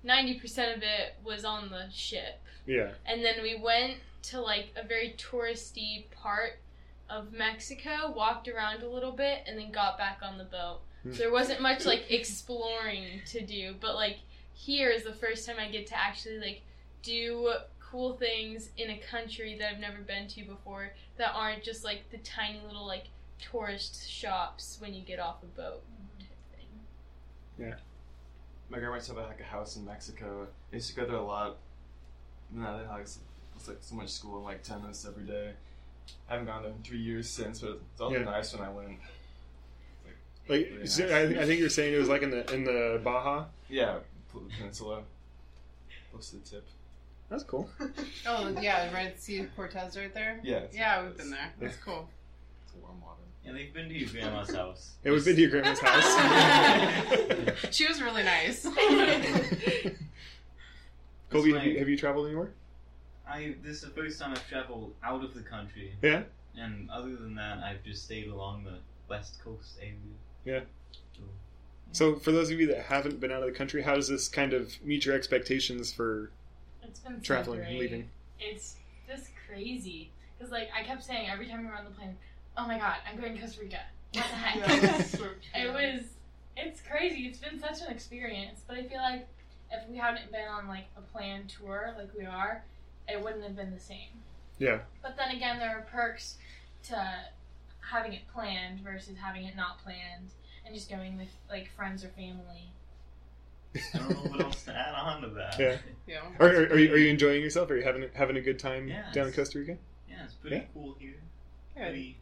[0.05, 2.41] 90% of it was on the ship.
[2.65, 2.91] yeah.
[3.05, 6.59] And then we went to like a very touristy part
[7.11, 10.81] of Mexico, walked around a little bit, and then got back on the boat.
[11.07, 11.13] Hmm.
[11.13, 14.19] So there wasn't much like exploring to do, but like
[14.55, 16.63] here is the first time I get to actually like
[17.03, 21.85] do cool things in a country that I've never been to before that aren't just
[21.85, 23.05] like the tiny little like
[23.39, 25.83] tourist shops when you get off a boat.
[26.19, 27.67] type thing.
[27.67, 27.75] Yeah.
[28.69, 30.49] My grandparents have like a house in Mexico.
[30.73, 31.59] I used to go there a lot.
[32.51, 35.53] No, they had it's like so much school and like tennis every day.
[36.29, 38.25] I haven't gone there in three years since, but it's always Yeah.
[38.25, 38.99] nice when I went.
[40.49, 41.13] Like, Really so nice.
[41.13, 43.47] I, I think you're saying it was like in the in the Baja.
[43.69, 43.99] Yeah,
[44.59, 45.03] peninsula,
[46.11, 46.67] close to the tip.
[47.29, 47.69] That's cool.
[48.27, 52.09] oh yeah right Sea Cortez right there Yeah, it's, yeah we've been there that's cool
[52.65, 53.17] it's warm water.
[53.45, 54.93] Yeah, they've been to your grandma's house.
[55.03, 56.05] It was been to your grandma's house.
[57.75, 58.63] she was really nice
[61.31, 62.53] Colby, That's have you, my- have you traveled anywhere?
[63.29, 65.95] I this is the first time I've traveled out of the country.
[66.03, 66.23] Yeah?
[66.57, 68.79] And other than that, I've just stayed along the
[69.09, 69.95] west coast area.
[70.47, 70.61] Yeah.
[71.13, 71.23] So,
[71.93, 74.29] So, for those of you that haven't been out of the country, how does this
[74.29, 76.31] kind of meet your expectations for
[76.83, 78.09] It's been so traveling and leaving?
[78.39, 78.77] It's
[79.09, 80.11] just crazy.
[80.39, 82.17] Because, like, I kept saying every time we were on the plane,
[82.57, 83.81] oh my god, I'm going to Costa Rica.
[84.15, 84.57] What the heck?
[85.55, 86.07] Yeah, it was,
[86.57, 87.27] it's crazy.
[87.27, 88.61] It's been such an experience.
[88.67, 89.27] But I feel like
[89.73, 92.63] if we hadn't been on, like, a planned tour like we are,
[93.09, 94.23] it wouldn't have been the same.
[94.59, 94.79] Yeah.
[95.03, 96.37] But then again, there are perks
[96.85, 97.13] to
[97.91, 100.31] having it planned versus having it not planned
[100.65, 102.71] and just going with, like, friends or family.
[103.95, 105.59] I don't know what else to add on to that.
[105.59, 105.77] Yeah.
[106.07, 107.71] yeah Are, are, are, you, are you enjoying yourself?
[107.71, 109.77] Are you having having a good time Yeah, down in Costa Rica?
[110.09, 110.63] Yeah, it's pretty Yeah.
[110.73, 111.15] cool here.
[111.75, 111.83] Good.
[111.83, 112.17] Pretty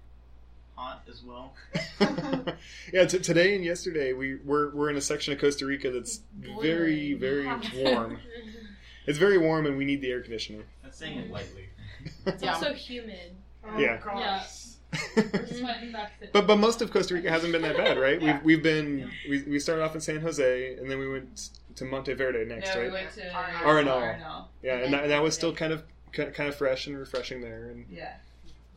[0.74, 1.54] hot as well.
[2.92, 6.20] yeah, t- today and yesterday we we're, we're in a section of Costa Rica that's
[6.40, 7.46] very very
[7.76, 8.18] warm.
[9.06, 10.62] It's very warm, and we need the air conditioner.
[10.82, 11.68] That's saying it lightly.
[12.24, 12.54] It's Yeah.
[12.54, 13.36] also humid.
[13.62, 13.98] Oh Yeah.
[14.02, 14.12] gosh.
[14.14, 14.73] We're sweating back to
[16.32, 18.20] But but most of Costa Rica hasn't been that bad, right?
[18.20, 18.34] Yeah.
[18.36, 21.84] We've we've been we, we started off in San Jose, and then we went to
[21.84, 22.86] Monteverde next, yeah, right?
[22.86, 23.84] we went to Arenal.
[24.18, 24.44] Arenal.
[24.62, 25.82] yeah, and that, and that was still kind of
[26.12, 28.14] kind of fresh and refreshing there, and Yeah.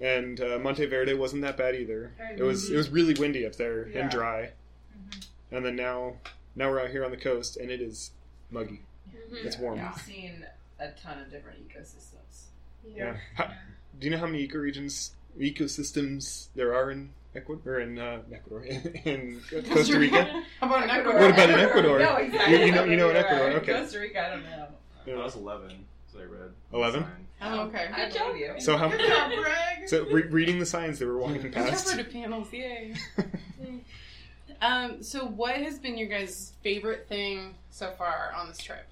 [0.02, 2.12] and uh, Monteverde wasn't that bad either.
[2.18, 2.74] Very It was windy.
[2.74, 4.02] it was really windy up there Yeah.
[4.02, 4.52] and dry,
[4.98, 5.56] Mm-hmm.
[5.56, 6.16] and then now
[6.56, 8.12] now we're out here on the coast, and it is
[8.52, 8.82] muggy.
[9.12, 9.46] Mhm.
[9.46, 9.80] It's warm.
[9.80, 10.46] We've seen
[10.80, 12.46] a ton of different ecosystems.
[12.96, 13.18] Yeah.
[13.36, 13.52] How,
[14.00, 18.64] do you know how many ecoregions, ecosystems there are in Ecuador or in uh, Ecuador
[19.06, 20.44] in Costa Rica?
[20.60, 22.00] how about in ecuador What about in Ecuador?
[22.00, 22.60] No, exactly.
[22.60, 23.56] You- you know- you know in Ecuador, right.
[23.58, 23.74] okay.
[23.74, 24.68] Costa Rica, I don't know.
[25.06, 25.14] Yeah.
[25.14, 26.52] I was 11, so I read.
[26.74, 27.06] 11?
[27.40, 28.54] Oh okay I believe you.
[28.60, 28.90] So how?
[28.90, 29.88] Good job, Greg.
[29.88, 31.86] So re- reading the signs they we're walking past.
[31.88, 32.96] Interpretive panels, yay.
[34.62, 38.88] um, so what has been your guys' favorite thing so far on this trip?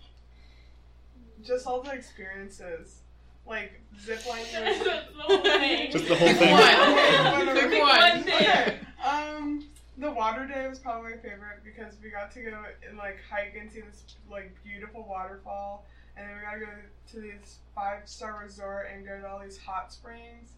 [1.43, 2.99] Just all the experiences.
[3.47, 4.51] Like ziplining.
[4.51, 5.91] That's was- the whole thing.
[5.91, 6.51] Just the whole thing.
[6.51, 7.45] One.
[7.55, 8.23] Pick Pick one one.
[8.23, 8.33] thing.
[8.35, 8.79] Okay.
[9.05, 9.65] Um,
[9.97, 13.55] the water day was probably my favorite because we got to go and like hike
[13.59, 15.85] and see this like beautiful waterfall,
[16.17, 16.71] and then we got to go
[17.13, 20.49] to this five star resort and go to all these hot springs,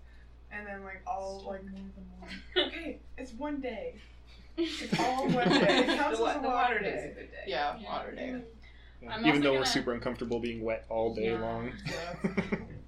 [0.52, 1.62] and then like all like
[2.68, 3.96] okay, it's one day.
[4.60, 5.82] It's all one day.
[5.86, 7.44] It counts The, as a the water water day is a good day.
[7.46, 7.86] Yeah, Yeah.
[7.88, 8.42] water day.
[9.02, 9.14] Yeah.
[9.14, 11.40] I'm Even also though we're super uncomfortable being wet all day Yeah.
[11.42, 11.72] long.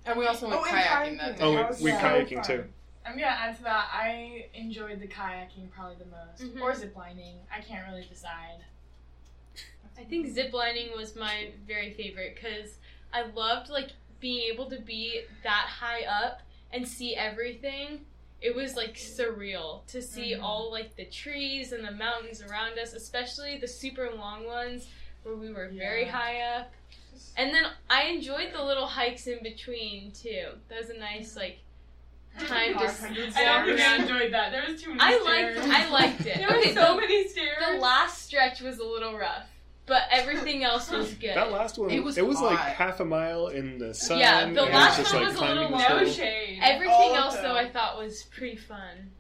[0.05, 1.38] And we also went Oh, and kayaking that kayaking.
[1.38, 1.43] day.
[1.43, 2.43] oh, we, was we so kayaking fun.
[2.43, 2.64] too.
[3.05, 3.89] I'm gonna add to that.
[3.93, 6.62] I enjoyed the kayaking probably the most, Mhm.
[6.62, 7.36] or ziplining.
[7.55, 8.60] I can't really decide.
[9.97, 12.78] I think ziplining was my very favorite because
[13.14, 13.89] I loved like
[14.20, 16.41] being able to be that high up
[16.72, 18.05] and see everything.
[18.41, 20.41] It was like surreal to see Mhm.
[20.43, 24.88] all like the trees and the mountains around us, especially the super long ones
[25.24, 26.72] where we were very high up.
[27.38, 30.47] And then I enjoyed the little hikes in between too.
[30.70, 31.59] That was a nice like
[32.47, 34.51] time to s- 500 walk I don't think I enjoyed that.
[34.51, 35.57] There was too many I stairs.
[35.57, 36.38] liked I liked it.
[36.39, 37.57] There were Okay, so the- many stairs.
[37.65, 39.45] the last stretch was a little rough,
[39.86, 41.36] but everything else was good.
[41.36, 44.20] That last one, It was, it was was, like half a mile in the sun.
[44.20, 46.59] Yeah, the and it was last just one like was a little the No shade.
[46.61, 47.55] Everything All else though.
[47.55, 49.11] I thought was pretty fun.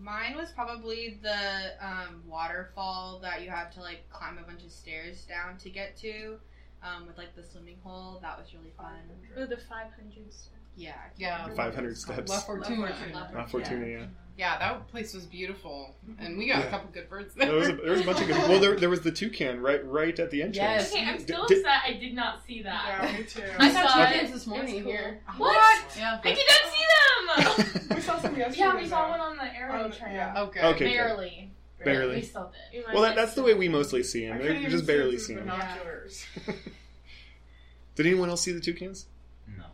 [0.00, 4.72] Mine was probably the um, waterfall that you have to like climb a bunch of
[4.72, 6.38] stairs down to get to,
[6.82, 8.18] um, with like the swimming hole.
[8.22, 9.02] That was really fun.
[9.36, 10.59] Oh, the 500 stuff.
[10.80, 10.94] Yeah.
[11.16, 11.46] Yeah.
[11.48, 12.16] 500 what it's called.
[12.16, 12.30] steps.
[12.30, 12.86] La Fortuna.
[12.88, 13.30] Fortuna.
[13.34, 14.06] La Fortuna, yeah.
[14.38, 16.66] Yeah, that place was beautiful, and we got Yeah.
[16.66, 17.48] a couple good birds there.
[17.48, 18.36] There was a, there was a bunch of good.
[18.48, 20.56] Well, there, there was the toucan right right at the entrance.
[20.56, 20.92] Yes.
[20.92, 23.02] Okay, I'm still did- upset I did not see that.
[23.02, 23.42] Yeah, me too.
[23.58, 24.92] I I saw saw chickens this morning cool.
[24.92, 25.20] here.
[25.36, 25.84] What?
[25.98, 26.20] Yeah.
[26.24, 27.90] I did not see them!
[27.96, 28.60] we saw some yesterday.
[28.60, 29.10] Yeah, we saw though.
[29.10, 30.14] one on the aero Um, train.
[30.14, 30.40] yeah.
[30.44, 30.60] Okay.
[30.68, 30.78] Okay.
[30.78, 30.84] good.
[30.94, 31.50] Barely.
[31.84, 32.16] Barely.
[32.16, 32.84] We still did.
[32.94, 34.38] Well, that, that's the way we mostly see them.
[34.38, 35.44] couldn't They're just barely it see them.
[35.44, 36.24] binoculars.
[37.96, 39.06] Did anyone else see the toucans?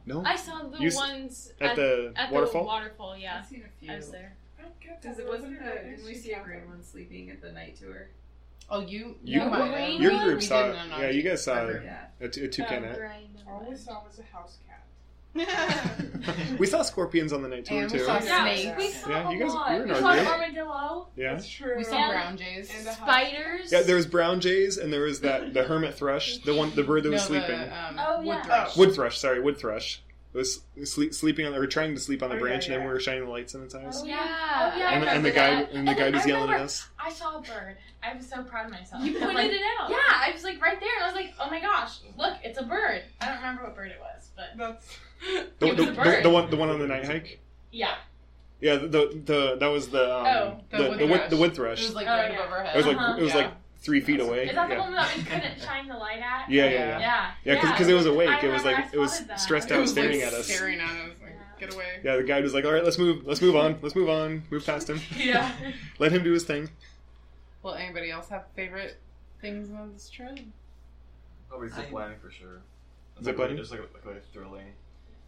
[0.07, 0.23] No.
[0.23, 0.29] No.
[0.29, 2.63] I saw the You ones At the at waterfall.
[2.63, 3.39] the waterfall, yeah.
[3.41, 3.93] I've seen a few.
[3.93, 4.37] I was there.
[4.59, 5.65] Don't get Because it wasn't the.
[5.65, 6.45] Didn't we see a Chicago?
[6.45, 8.09] green one sleeping at the night tour?
[8.71, 9.17] Oh, you?
[9.23, 10.89] You- no, I- Green Your group We saw it.
[10.89, 11.73] not Yeah, you guys saw Our it.
[11.73, 11.85] group.
[11.85, 12.07] Yeah.
[12.21, 12.85] A, t- a toucan.
[12.85, 14.76] Oh, at- right, All we saw was a house cat.
[16.59, 18.05] we saw scorpions on the night tour And we too.
[18.05, 18.77] saw Yeah, snakes.
[18.79, 19.71] we saw Yeah, you guys- lot.
[19.73, 20.29] you were in we our saw an group.
[20.33, 21.09] armadillo.
[21.17, 21.33] Yeah.
[21.35, 21.75] That's true.
[21.77, 22.11] We saw Yeah.
[22.11, 22.71] brown jays.
[22.77, 23.73] And Spiders.
[23.73, 26.83] Yeah, there was brown jays and there was that the hermit thrush, the one the
[26.83, 27.59] bird that was no, sleeping.
[27.61, 28.43] The, um, Oh, wood yeah.
[28.43, 28.77] thrush.
[28.77, 30.03] Wood thrush, sorry, wood thrush.
[30.37, 32.81] It was sleep, sleeping on or trying to sleep on the Oh, branch, yeah, and
[32.83, 32.89] then yeah.
[32.89, 34.03] we were shining the lights in its eyes.
[34.03, 34.17] Oh, yeah.
[34.17, 34.73] yeah.
[34.75, 34.91] Oh, yeah.
[34.91, 35.73] And, and the guy that.
[35.73, 36.87] and the And guy was I yelling at us.
[36.99, 37.79] I saw a bird.
[38.03, 39.03] I was so proud of myself.
[39.03, 39.89] You pointed like, it out.
[39.89, 42.59] Yeah, I was like right there, and I was like, "Oh my gosh, look, it's
[42.59, 44.87] a bird." I don't remember what bird it was, but That's.
[45.59, 46.25] The, It the, a the, bird.
[46.25, 47.41] the one the one on the night hike.
[47.73, 47.95] yeah.
[48.61, 51.83] Yeah, the the, the that was the um, Oh, the the, wood the, wood, thrush.
[51.83, 52.41] It was like Oh, right yeah.
[52.41, 52.75] above our head.
[52.75, 53.17] It was like Uh-huh.
[53.19, 53.37] it was Yeah.
[53.39, 53.53] like
[53.87, 54.49] three feet away.
[54.49, 54.81] Is that the yeah.
[54.81, 56.51] one that we couldn't shine the light at?
[56.51, 56.99] Yeah, yeah, Yeah.
[56.99, 56.99] yeah.
[57.45, 57.55] Yeah.
[57.55, 58.29] Yeah, because it was awake.
[58.29, 59.41] I It was like it was that.
[59.41, 60.47] stressed out, was, like, staring at us.
[60.47, 61.11] Staring at us.
[61.23, 62.01] Like, get away.
[62.03, 63.25] Yeah, the guide was like, "All right, let's move.
[63.25, 63.79] Let's move on.
[63.81, 64.43] Let's move on.
[64.51, 65.01] Move past him.
[65.17, 65.51] Yeah.
[66.01, 66.69] Let him do his thing."
[67.63, 68.99] Well, anybody else have favorite
[69.41, 70.39] things on this trip?
[71.49, 72.61] Probably zip I- for sure.
[73.17, 73.57] It's Zip like, lining?
[73.57, 74.67] Just like, like, like thrilling.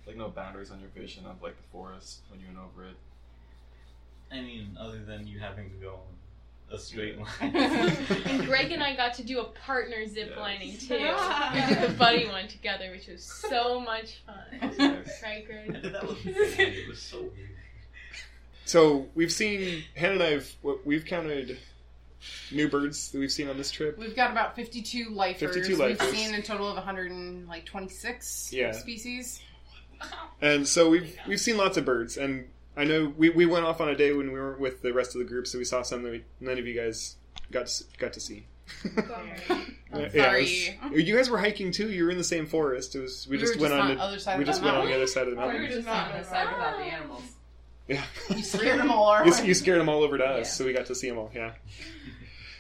[0.07, 2.97] Like no boundaries on your vision of like the forest when you went over it.
[4.31, 6.15] I mean, other than you having to go on
[6.71, 7.27] a straight line.
[8.27, 10.39] And Greg and I got to do a partner zip Yes.
[10.39, 10.95] lining too.
[10.95, 14.71] We did the buddy one together, which was so much fun.
[14.79, 15.23] Nice.
[15.23, 15.83] Right, Greg?
[15.83, 17.51] that was it was so weird.
[18.65, 21.59] So we've seen Hannah and I've what we've counted
[22.53, 23.97] new birds that we've seen on this trip.
[23.97, 25.55] We've got about 52 lifers.
[25.55, 26.01] 52 lifers.
[26.11, 28.73] We've seen a total of one hundred and like 126 Yeah.
[28.73, 29.41] species.
[30.43, 32.49] And so we've we've seen lots of birds, and
[32.79, 35.15] I know we, we went off on a day when we weren't with the rest
[35.15, 37.17] of the group, so we saw some that we, none of you guys
[37.51, 38.47] got to, got to see.
[38.85, 40.45] I'm Yeah, sorry.
[40.45, 41.91] it was- you guys were hiking too.
[41.91, 42.95] You were in the same forest.
[42.95, 44.53] It was we, We just went just on on the other side we of the
[44.53, 46.23] just went on the other side of the Oh, we were just Not not on
[46.23, 47.23] the side without the animals.
[47.89, 48.05] Yeah,
[48.37, 49.25] You scared them all.
[49.27, 50.53] you, you scared them all over to us, Yeah.
[50.53, 51.31] so we got to see them all.
[51.35, 51.53] Yeah.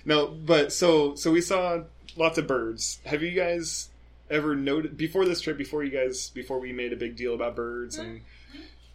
[0.04, 1.82] No, but so so we saw
[2.16, 2.98] lots of birds.
[3.04, 3.90] Have you guys
[4.30, 5.58] ever noted before this trip?
[5.58, 8.24] Before you guys before we made a big deal about birds and mm-hmm.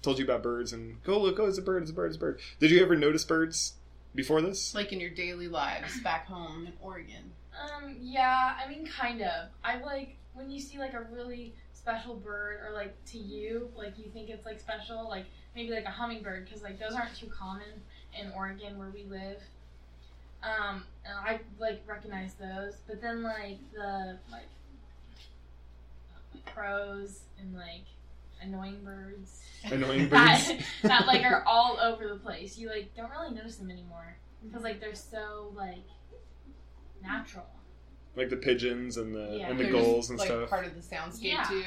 [0.03, 2.17] Told you about birds and go look, oh, it's a bird, it's a bird, it's
[2.17, 2.39] a bird.
[2.59, 3.73] Did you ever notice birds
[4.13, 4.75] before this?
[4.75, 7.31] like in your daily lives back home in Oregon.
[7.59, 9.49] Um, yeah, I mean, kind of.
[9.63, 13.97] I like when you see like a really special bird, or like to you, like
[13.97, 15.25] you think it's like special, like
[15.55, 17.81] maybe like a hummingbird, because like those aren't too common
[18.19, 19.37] in Oregon where we live.
[20.43, 24.47] Um, and I like recognize those, but then like the like
[26.53, 27.85] crows and like
[28.43, 30.47] annoying birds Annoying birds.
[30.49, 32.57] that, that like are all over the place.
[32.57, 35.85] You like don't really notice them anymore because like they're so like
[37.01, 37.45] natural.
[38.15, 39.49] like the pigeons and the Yeah.
[39.49, 40.49] and the They're gulls just, and like, stuff.
[40.49, 41.43] part of the soundscape Yeah.
[41.43, 41.63] too.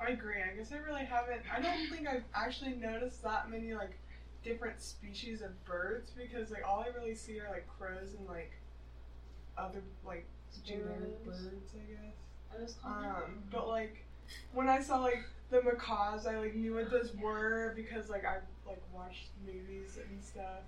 [0.00, 0.42] I agree.
[0.42, 1.42] I guess I really haven't.
[1.52, 3.96] I don't think I've actually noticed that many like
[4.42, 8.52] different species of birds because like all I really see are like crows and like
[9.56, 10.26] other like
[10.64, 11.72] generic birds.
[11.74, 12.14] I guess.
[12.52, 13.04] Are those called?
[13.04, 14.03] Um, but like
[14.52, 18.36] when I saw like the macaws, I like knew what those were because like I
[18.66, 20.62] like watched movies and stuff.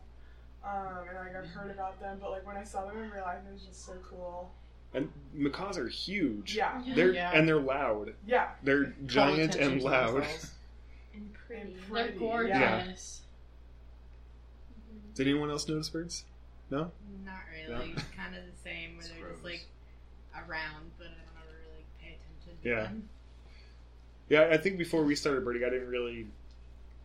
[0.64, 3.22] Um, and like I've heard about them, but like when I saw them in real
[3.22, 4.50] life, it was just so cool.
[4.94, 6.54] And macaws are huge.
[6.56, 7.32] Yeah, They're Yeah.
[7.32, 8.14] and they're loud.
[8.26, 8.50] yeah.
[8.62, 10.24] They're giant and loud.
[11.14, 11.62] And pretty.
[11.62, 12.56] And They're gorgeous.
[12.56, 12.82] yeah.
[12.84, 12.96] Mhm.
[15.14, 16.24] Did anyone else notice birds?
[16.70, 16.90] No.
[17.24, 17.94] Not really.
[18.16, 19.66] kind of the same, where they're just like
[20.34, 22.82] around, but I don't ever really pay attention to Yeah.
[22.84, 23.08] them.
[24.28, 26.26] Yeah, I think before we started birding, I didn't really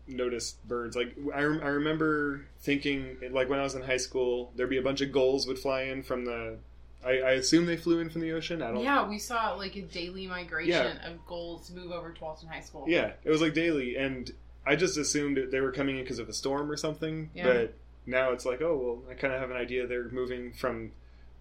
[0.07, 0.95] notice birds.
[0.95, 4.77] Like I, rem- I remember thinking, like when I was in high school, there'd be
[4.77, 6.57] a bunch of gulls would fly in from the.
[7.03, 8.61] I, I assume they flew in from the ocean.
[8.61, 8.83] I don't.
[8.83, 12.85] Yeah, we saw like a daily migration of gulls move over to Walton High School.
[12.87, 14.31] Yeah, it was like daily, and
[14.65, 17.31] I just assumed that they were coming in because of a storm or something.
[17.33, 17.45] Yeah.
[17.45, 17.73] But
[18.05, 19.87] now it's like, oh well, I kind of have an idea.
[19.87, 20.91] They're moving from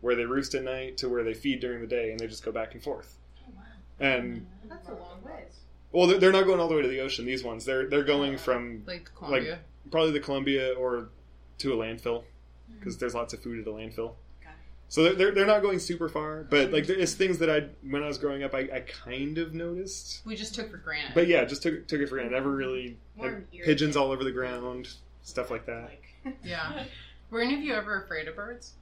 [0.00, 2.44] where they roost at night to where they feed during the day, and they just
[2.44, 3.16] go back and forth.
[3.46, 3.62] Oh, wow.
[4.00, 5.60] And That's a long ways.
[5.92, 7.26] Well, they're, they're not going all the way to the ocean.
[7.26, 9.60] These ones, they're they're going uh, from Like Columbia.
[9.90, 11.08] probably the Columbia or
[11.58, 12.24] to a landfill
[12.68, 12.78] hmm.
[12.78, 14.14] because there's lots of food at a landfill.
[14.42, 14.52] Got.
[14.88, 16.74] So they're, they're, they're not going super far, but hmm.
[16.74, 20.22] like there's things that I when I was growing up I, I kind of noticed,
[20.24, 21.14] we just took for granted.
[21.14, 22.32] but yeah, just took took it for granted.
[22.32, 24.88] Never really More pigeons all over the ground,
[25.22, 25.90] stuff like that.
[26.24, 26.84] Like, yeah.
[27.30, 28.72] Were any of you ever afraid of birds?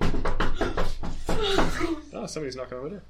[2.16, 3.02] Oh, somebody's knocking on the door.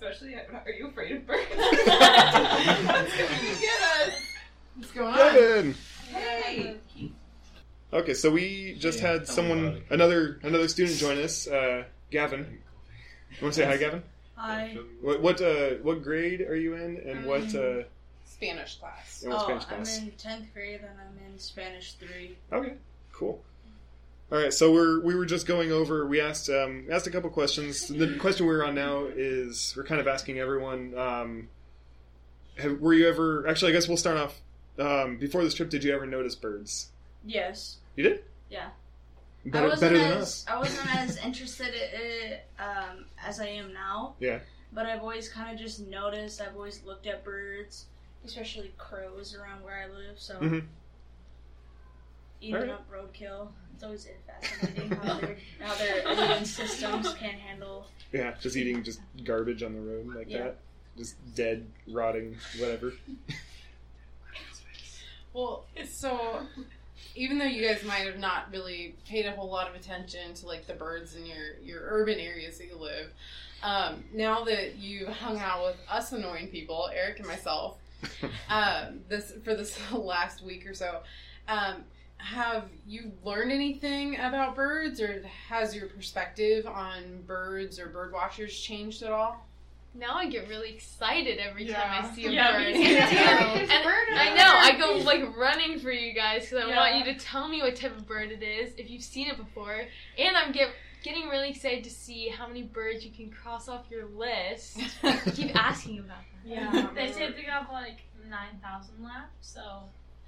[0.00, 0.12] Me too.
[0.12, 0.34] Especially,
[0.66, 1.46] are you afraid of birds?
[1.54, 4.22] What's going to get us?
[4.76, 5.18] What's going on?
[5.18, 5.74] Kevin.
[6.12, 6.76] Hey.
[7.92, 11.48] Okay, so we just Yeah, had tell me about someone another another student join us,
[11.48, 12.46] uh, Gavin.
[13.32, 14.02] You want to say hi, Gavin?
[14.36, 14.78] Hi.
[15.02, 17.82] What what uh, what grade are you in, and what uh,
[18.24, 19.22] Spanish class.
[19.22, 19.98] in what oh, Spanish I'm class?
[19.98, 22.36] in 10th grade and I'm in Spanish 3.
[22.52, 22.74] Okay,
[23.12, 23.42] cool.
[24.32, 26.06] All right, so we're we were just going over.
[26.06, 27.88] We asked um, asked a couple questions.
[27.88, 30.96] The question we're on now is we're kind of asking everyone.
[30.96, 31.48] Um,
[32.56, 33.72] have, were you ever actually?
[33.72, 34.40] I guess we'll start off.
[34.78, 36.90] Um, before this trip, did you ever notice birds?
[37.24, 37.78] Yes.
[37.96, 38.24] You did.
[38.48, 38.68] Yeah.
[39.44, 40.44] Better, I wasn't better than as us.
[40.48, 44.14] I wasn't as interested in it um, as I am now.
[44.20, 44.38] Yeah.
[44.72, 46.40] But I've always kind of just noticed.
[46.40, 47.86] I've always looked at birds,
[48.24, 50.18] especially crows around where I live.
[50.18, 50.64] So Mhm.
[52.40, 52.70] Eating Alright.
[52.70, 53.48] up roadkill.
[53.74, 54.06] It's always
[54.42, 57.86] fascinating how their how their immune systems can't handle.
[58.12, 60.38] Yeah, just eating just garbage on the road like Yeah.
[60.44, 60.56] that.
[60.98, 62.92] Just dead, rotting, whatever.
[65.32, 66.40] Well, so
[67.14, 70.46] even though you guys might have not really paid a whole lot of attention to
[70.46, 73.10] like the birds in your your urban areas that you live,
[73.62, 77.76] um, now that you've hung out with us annoying people, Eric and myself,
[78.50, 81.00] um, this for this last week or so,
[81.48, 81.84] um,
[82.22, 88.58] have you learned anything about birds, or has your perspective on birds or bird watchers
[88.58, 89.46] changed at all?
[89.92, 92.74] Now I get really excited every time I see a Yeah, bird.
[92.74, 92.94] me too.
[92.94, 96.76] and Bird I know I go like running for you guys because I Yeah.
[96.76, 99.36] want you to tell me what type of bird it is if you've seen it
[99.36, 99.82] before,
[100.16, 100.68] and I'm get,
[101.02, 104.78] getting really excited to see how many birds you can cross off your list.
[105.34, 106.26] Keep asking about them.
[106.44, 106.90] Yeah.
[106.94, 107.98] They say they have like
[108.28, 109.82] 9,000 left, so.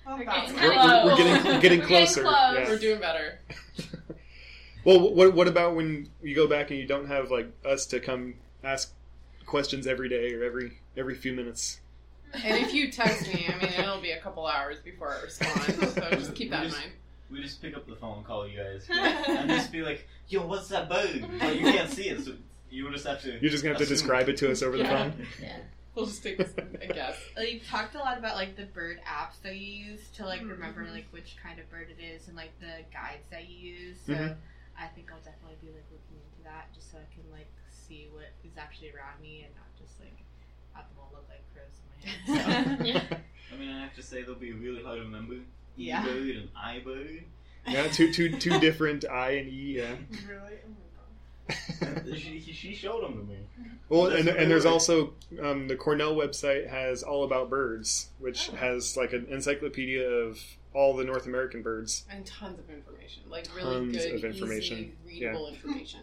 [0.07, 0.55] Not We're getting.
[0.55, 2.23] We're, we're- we're getting getting We're getting closer.
[2.23, 2.35] close.
[2.55, 2.69] yeah.
[2.69, 3.39] We're doing better.
[4.85, 8.01] Well, what what about when you go back and you don't have like us to
[8.01, 8.35] come
[8.65, 8.93] ask
[9.47, 11.79] questions every day or every every few minutes?
[12.35, 15.61] And if you text me, I mean, it'll be a couple hours before I respond.
[15.93, 16.91] So just keep that in mind.
[17.31, 18.87] We just pick up the phone and call you guys.
[18.91, 21.27] and just be like, yo, what's that bird?
[21.39, 22.33] But you can't see it, so
[22.69, 23.39] you just have to.
[23.41, 25.13] You're just gonna have to describe it to us over the phone.
[25.41, 25.59] Yeah.
[25.95, 26.03] Phone.
[26.03, 27.17] We'll just take a guess.
[27.37, 30.43] Like, you've talked a lot about like the bird apps that you use to like
[30.43, 30.51] Mhm.
[30.51, 33.97] remember like which kind of bird it is and like the guides that you use.
[34.07, 34.37] So Mhm.
[34.79, 38.09] I think I'll definitely be like looking into that just so I can like see
[38.13, 40.17] what is actually around me and not just like
[40.73, 43.03] have them all look like crows in my head.
[43.13, 43.19] So.
[43.53, 45.35] I mean, I have to say they'll be really hard to remember.
[45.35, 45.41] E
[45.77, 46.03] Yeah.
[46.05, 47.25] bird and I bird.
[47.67, 49.77] Yeah, two two two different I and E.
[49.77, 49.95] Yeah.
[50.27, 50.57] Really?
[50.67, 50.75] Oh
[52.17, 53.39] she, she showed them to me.
[53.89, 58.57] Well, and, and there's also um, the Cornell website has all about birds, which Oh.
[58.57, 60.39] has like an encyclopedia of
[60.75, 62.05] all the North American birds.
[62.11, 63.23] And tons of information.
[63.29, 64.79] Like really Tons good, of information.
[65.07, 66.01] easy, readable information.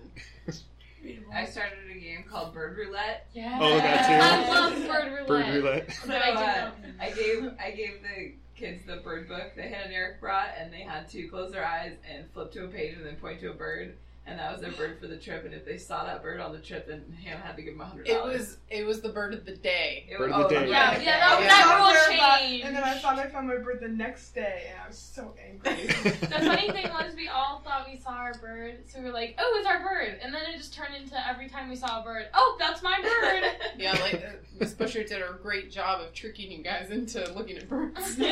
[1.34, 3.28] I started a game called Bird Roulette.
[3.34, 3.58] Yeah.
[3.62, 4.14] Oh, that too.
[4.52, 5.28] I love bird roulette.
[5.28, 5.92] Bird roulette.
[5.94, 6.72] So I do uh.
[7.00, 10.74] I gave I gave the kids the bird book that Hannah and Eric brought, and
[10.74, 13.52] they had to close their eyes and flip to a page and then point to
[13.52, 13.96] a bird,
[14.28, 15.44] and that was their bird for the trip.
[15.46, 17.82] And if they saw that bird on the trip, then Hannah had to give them
[17.82, 18.38] a hundred It dollars.
[18.40, 20.06] was it was the bird of the day.
[20.10, 20.70] It Bird was- of the oh, day.
[20.70, 21.50] Yeah, yeah, that, I Yeah.
[21.50, 22.66] found that rule about- changed.
[22.66, 25.34] And then I thought I found my bird the next day, and I was so
[25.44, 25.88] angry.
[26.30, 29.36] The funny thing was, we all thought we saw our bird, so we were like,
[29.40, 32.04] "Oh, it's our bird!" And then it just turned into every time we saw a
[32.04, 33.44] bird, "Oh, that's my bird!"
[33.80, 37.58] Yeah, like uh, Miss Busher did a great job of tricking you guys into looking
[37.58, 38.20] at birds.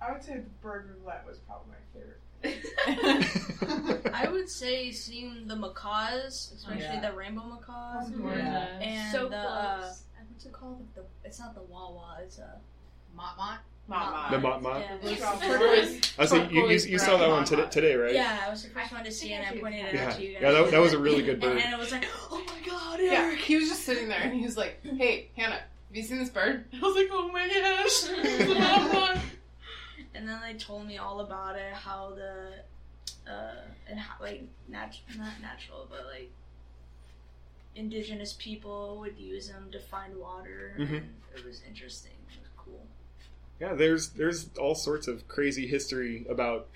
[0.00, 1.81] I would say bird roulette was probably my favorite.
[4.12, 7.00] I would say seeing the macaws, especially Yeah.
[7.10, 8.78] the rainbow macaws, Yeah.
[8.80, 9.44] and so the close.
[9.44, 9.92] uh,
[10.30, 10.86] what's it called?
[10.94, 12.18] The it's not the wawa.
[12.22, 12.58] It's a
[13.14, 13.60] Mont Mont.
[13.88, 14.28] Mama.
[14.30, 14.80] The motmot.
[14.80, 14.96] Yeah.
[15.02, 15.40] Those Turquoise.
[15.40, 18.14] turquoise- I see you, you, you saw that one today, today, right?
[18.14, 20.14] Yeah, I was the first one to see it, and I pointed it Yeah, out
[20.14, 20.42] to you guys.
[20.42, 21.50] yeah, that, that was a really good bird.
[21.50, 21.62] And bird.
[21.64, 24.56] Hannah was like, "Oh my god, Yeah, he was just sitting there and he was
[24.56, 25.64] like, "Hey, Hannah, have
[25.96, 29.20] you seen this bird?" I was like, "Oh my gosh, it's a mama."
[30.14, 32.52] And then they told me all about it, how the,
[33.30, 36.30] uh, and how like nat- not natural, but like
[37.74, 40.74] indigenous people would use them to find water.
[40.78, 40.96] Mhm.
[40.98, 42.12] And it was interesting.
[42.34, 42.86] It was cool.
[43.60, 46.68] Yeah, there's there's all sorts of crazy history about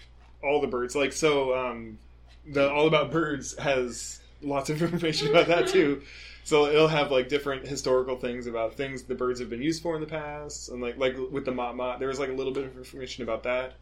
[0.43, 0.97] all the birds.
[0.97, 1.99] Like so, um,
[2.47, 6.03] the All About Birds has lots of information about that too.
[6.47, 9.97] So it'll have like different historical things about things the birds have been used for
[9.97, 12.63] in the past, and like like with the motmot, there was like a little bit
[12.63, 13.75] of information about that.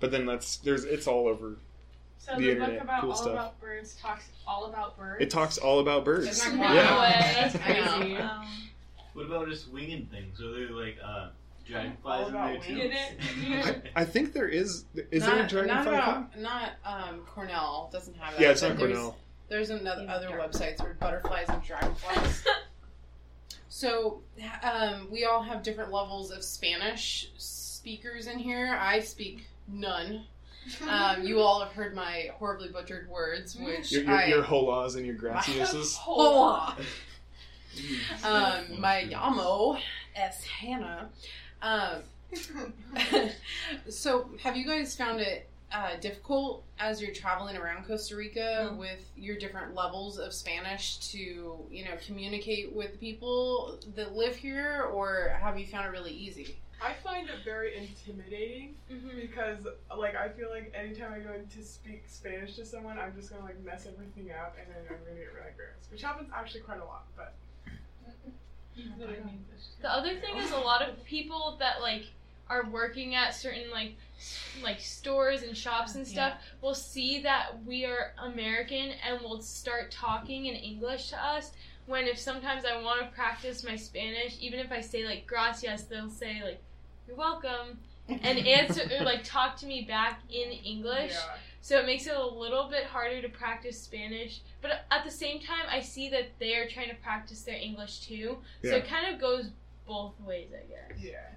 [0.00, 1.58] But then that's there's it's all over.
[2.16, 3.32] So The the, internet, book about cool all stuff.
[3.32, 5.22] about birds talks all about birds.
[5.24, 6.42] It talks all about birds.
[6.42, 7.34] No Yeah.
[7.50, 8.16] That's crazy.
[8.16, 8.46] Um,
[9.12, 10.40] What about just winging things?
[10.40, 11.28] Are there like uh,
[11.66, 13.52] dragonflies in there too?
[13.94, 14.86] I, I think there is.
[15.10, 15.92] Is not, there a dragonfly?
[15.92, 16.42] Not, thing?
[16.42, 18.40] about, not um, Cornell doesn't have that.
[18.40, 19.18] Yeah, it's not Cornell.
[19.48, 22.44] There's another Yeah, other dragon- websites for butterflies and dragonflies.
[23.68, 24.22] so
[24.62, 28.76] um, we all have different levels of Spanish speakers in here.
[28.80, 30.24] I speak none.
[30.88, 34.96] Um, you all have heard my horribly butchered words, which Your, your, I your holas
[34.96, 35.94] and your graciuses.
[35.96, 36.76] Hola.
[38.24, 39.78] um, my Yamo
[40.16, 41.08] S Hannah.
[41.62, 42.02] Um,
[43.88, 49.04] so, have you guys found it uh, difficult as you're traveling around Costa Rica with
[49.16, 51.18] your different levels of Spanish to,
[51.70, 56.56] you know, communicate with people that live here, or have you found it really easy?
[56.82, 59.16] I find it very intimidating Mhm.
[59.22, 63.30] because, like, I feel like anytime I go to speak Spanish to someone, I'm just
[63.30, 66.60] gonna like mess everything up, and then I'm gonna get really embarrassed, which happens actually
[66.60, 67.06] quite a lot.
[67.16, 67.34] But
[69.80, 72.04] The other thing is a lot of people that like
[72.48, 73.96] are working at certain like
[74.62, 79.90] like stores and shops and stuff will see that we are American and will start
[79.90, 81.52] talking in English to us.
[81.86, 85.84] When if sometimes I want to practice my Spanish, even if I say like gracias,
[85.84, 86.62] they'll say like
[87.06, 87.78] you're welcome
[88.08, 91.12] and answer or uh, like talk to me back in English.
[91.12, 94.40] yeah, So it makes it a little bit harder to practice Spanish.
[94.62, 98.38] But at the same time, I see that they're trying to practice their English too.
[98.62, 99.50] So it kind of goes
[99.86, 101.00] both ways, I guess.
[101.00, 101.35] yeah.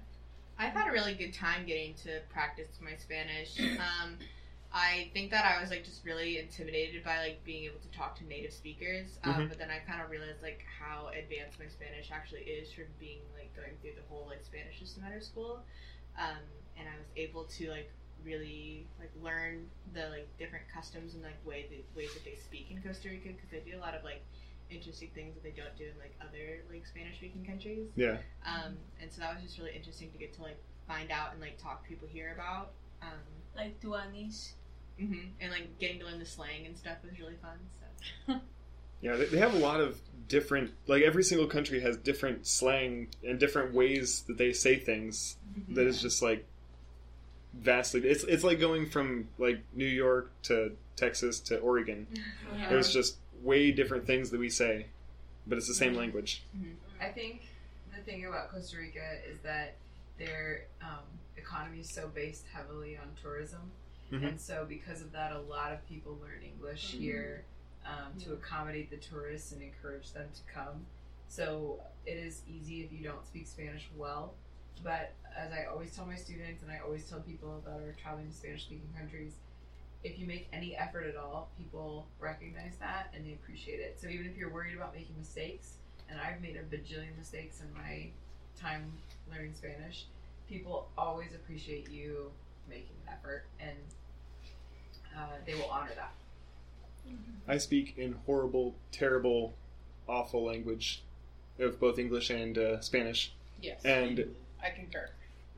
[0.60, 3.58] I've had a really good time getting to practice my Spanish.
[3.80, 4.18] Um,
[4.72, 8.14] I think that I was like just really intimidated by like being able to talk
[8.18, 9.48] to native speakers, um, Mhm.
[9.48, 13.18] but then I kind of realized like how advanced my Spanish actually is from being
[13.34, 15.64] like going through the whole like Spanish system at our school,
[16.16, 16.38] um,
[16.76, 17.90] and I was able to like
[18.22, 22.70] really like learn the like different customs and like way the ways that they speak
[22.70, 24.22] in Costa Rica because they do a lot of like
[24.70, 27.88] interesting things that they don't do in like other like Spanish speaking countries.
[27.96, 28.18] Yeah.
[28.46, 31.40] Um, and so that was just really interesting to get to like find out and
[31.40, 32.72] like talk to people here about.
[33.02, 33.18] Um,
[33.56, 34.52] like Duanis.
[34.98, 37.58] and like getting to learn the slang and stuff was really fun.
[38.26, 38.34] So
[39.00, 39.98] Yeah, they, they have a lot of
[40.28, 40.72] different.
[40.86, 45.36] Like every single country has different slang and different ways that they say things.
[45.70, 46.46] That is just like
[47.54, 48.02] vastly.
[48.02, 52.06] It's it's like going from like New York to Texas to Oregon.
[52.70, 54.86] It was just way different things that we say,
[55.46, 56.42] but it's the same language.
[57.00, 57.42] I think
[57.96, 59.76] the thing about Costa Rica is that
[60.18, 61.04] their um,
[61.36, 63.70] economy is so based heavily on tourism,
[64.12, 64.28] Mhm.
[64.28, 67.44] and so because of that, a lot of people learn English here
[67.86, 70.84] um, to accommodate the tourists and encourage them to come.
[71.28, 74.34] So it is easy if you don't speak Spanish well,
[74.84, 78.28] but as I always tell my students, and I always tell people that are traveling
[78.28, 79.32] to Spanish-speaking countries.
[80.02, 83.98] If you make any effort at all, people recognize that and they appreciate it.
[84.00, 85.74] So even if you're worried about making mistakes,
[86.08, 88.08] and I've made a bajillion mistakes in my
[88.58, 88.92] time
[89.30, 90.06] learning Spanish,
[90.48, 92.30] people always appreciate you
[92.68, 93.76] making an effort, and
[95.16, 96.12] uh, they will honor that.
[97.48, 99.54] I speak in horrible, terrible,
[100.08, 101.02] awful language
[101.58, 103.32] of both English and uh, Spanish.
[103.60, 105.10] Yes, And I concur.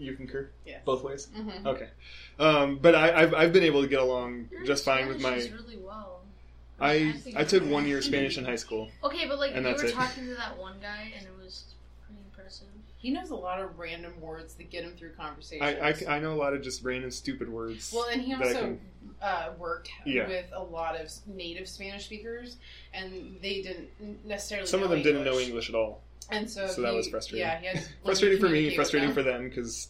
[0.02, 0.78] You concur Yeah.
[0.84, 1.28] both ways.
[1.34, 1.88] hmm Okay,
[2.38, 5.34] um, but I, I've I've been able to get along just fine with my.
[5.36, 6.20] Really well.
[6.80, 8.90] I I took one year of Spanish in high school.
[9.04, 9.92] Okay, but like And you were it.
[9.94, 11.64] talking to that one guy, and it was
[12.06, 12.66] pretty impressive.
[12.98, 15.62] He knows a lot of random words that get him through conversations.
[16.06, 17.92] I, I, I know a lot of just random stupid words.
[17.94, 18.80] Well, and he also can-
[19.20, 20.26] uh, worked Yeah.
[20.28, 22.56] with a lot of native Spanish speakers,
[22.94, 24.66] and they didn't necessarily.
[24.68, 25.46] Some know of them didn't know English.
[25.48, 26.00] English at all.
[26.32, 27.46] And so so that was frustrating.
[27.46, 29.88] Yeah, he had to learn to Frustrating for me, frustrating for them because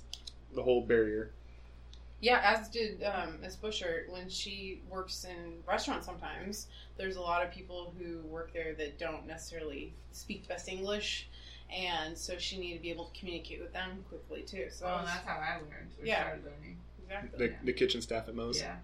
[0.55, 1.31] the whole barrier.
[2.21, 6.07] Yeah, as did um, Miss Busher when she works in restaurants.
[6.07, 10.69] Sometimes there's a lot of people who work there that don't necessarily speak the best
[10.69, 11.29] English,
[11.75, 14.67] and so she needed to be able to communicate with them quickly too.
[14.71, 15.91] So Well, I and was- that's how I learned.
[16.01, 16.21] or Yeah.
[16.23, 16.77] started learning.
[17.03, 17.47] exactly.
[17.49, 18.61] The, the kitchen staff at Moe's.
[18.61, 18.77] Yeah.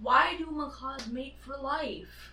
[0.00, 2.32] Why do macaws mate for life?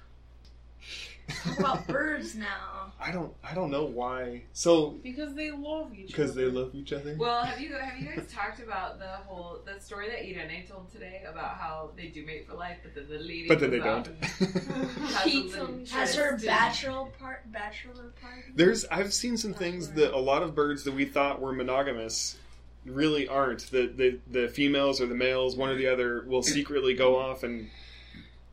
[1.43, 2.91] Talk about birds now.
[2.99, 3.34] I don't.
[3.43, 4.43] I don't know why.
[4.53, 6.45] So Because they love each because other.
[6.45, 7.15] they love each other.
[7.17, 10.91] Well, have you have you guys talked about the whole the story that Irene told
[10.91, 13.79] today about how they do mate for life, but then the lady but then they
[13.79, 14.07] don't.
[14.07, 18.41] and has a Cheats little on- Has her bachelor part bachelor party?
[18.55, 18.86] There's.
[18.86, 22.38] I've seen some things that a lot of birds that we thought were monogamous
[22.86, 23.71] really aren't.
[23.71, 27.43] The the the females or the males, one or the other, will secretly go off
[27.43, 27.69] and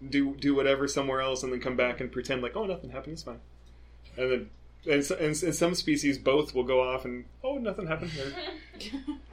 [0.06, 3.14] do do whatever somewhere else, and then come back and pretend like, oh, nothing happened.
[3.14, 3.40] It's fine.
[4.16, 4.50] And then.
[4.88, 8.12] And, so, and, and some species both will go off and oh nothing happened.
[8.16, 8.32] Or,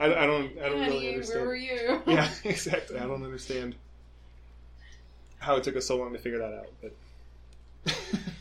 [0.00, 1.38] I, I don't I don't Honey, really understand.
[1.40, 2.02] where were you?
[2.06, 2.98] yeah, exactly.
[2.98, 3.76] I don't understand
[5.38, 6.66] how it took us so long to figure that out.
[6.82, 7.94] But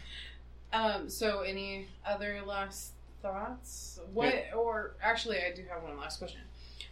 [0.75, 3.99] Um, so any other last thoughts?
[4.13, 6.41] What or actually I do have one last question.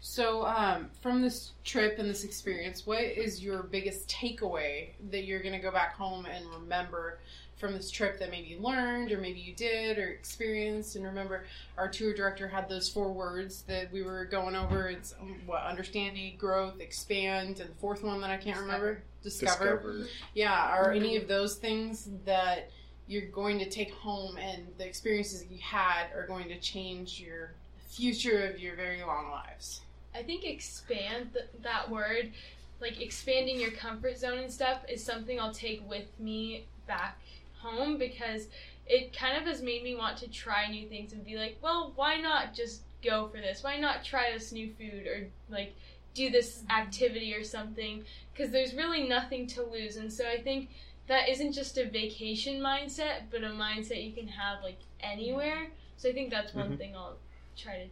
[0.06, 5.40] So, um, from this trip and this experience, what is your biggest takeaway that you're
[5.40, 7.20] going to go back home and remember
[7.56, 10.98] from this trip that maybe you learned or maybe you did or experienced?
[10.98, 11.46] And remember,
[11.78, 14.90] our tour director had those four words that we were going over.
[14.90, 20.06] It's um, what understanding, growth, expand, and the fourth one that I can't remember, discover.
[20.34, 22.70] Yeah, are any of those things that
[23.08, 27.54] you're going to take home and the experiences you had are going to change your
[27.88, 29.80] future of your very long lives?
[30.16, 32.32] I think expand th- that word,
[32.80, 37.20] like expanding your comfort zone and stuff, is something I'll take with me back
[37.60, 38.48] home because
[38.86, 41.94] it kind of has made me want to try new things and be like, well,
[41.96, 43.64] why not just go for this?
[43.64, 45.74] Why not try this new food or like
[46.14, 48.04] do this activity or something?
[48.34, 49.96] Because there's really nothing to lose.
[49.96, 50.70] And so I think
[51.08, 55.68] that isn't just a vacation mindset, but a mindset you can have like anywhere.
[55.98, 56.78] So I think that's one Mhm.
[56.78, 57.18] thing I'll
[57.56, 57.90] try to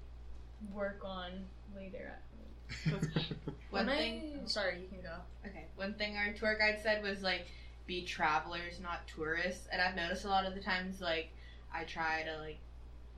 [0.74, 1.46] work on
[1.76, 2.14] later
[2.86, 3.10] at One
[3.70, 4.42] When I- thing.
[4.46, 5.16] Sorry, you can go.
[5.48, 5.66] Okay.
[5.76, 7.46] One thing our tour guide said was like,
[7.88, 9.68] be travelers, not tourists.
[9.72, 11.30] And I've noticed a lot of the times, like,
[11.74, 12.60] I try to like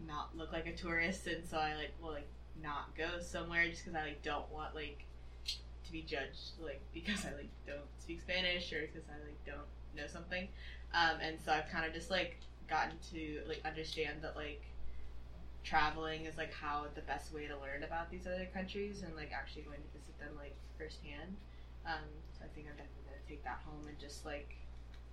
[0.08, 2.28] not look like a tourist, and so I like will like
[2.62, 5.04] not go somewhere just because I like don't want like
[5.86, 9.68] to be judged like because I like don't speak Spanish or because I like don't
[9.96, 10.48] know something.
[10.94, 12.38] Um, and so I've kind of just like
[12.70, 14.62] gotten to like understand that like
[15.64, 19.32] traveling is like how the best way to learn about these other countries and like
[19.34, 21.36] actually going to visit them like firsthand.
[21.86, 22.04] Um,
[22.38, 24.56] so I think I'm definitely gonna take that home and just like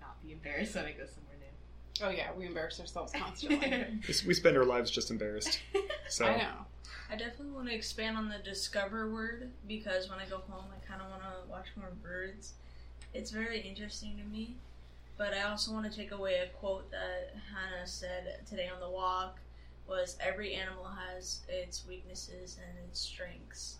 [0.00, 2.06] not be embarrassed when I go somewhere new.
[2.06, 4.00] Oh yeah, we embarrass ourselves constantly.
[4.26, 5.60] we spend our lives just embarrassed.
[6.08, 6.66] So I know.
[7.08, 10.84] I definitely want to expand on the discover word because when I go home, I
[10.84, 12.54] kind of want to watch more birds.
[13.14, 14.56] It's very interesting to me.
[15.16, 18.90] But I also want to take away a quote that Hannah said today on the
[18.90, 19.38] walk
[19.88, 23.78] was every animal has its weaknesses and its strengths,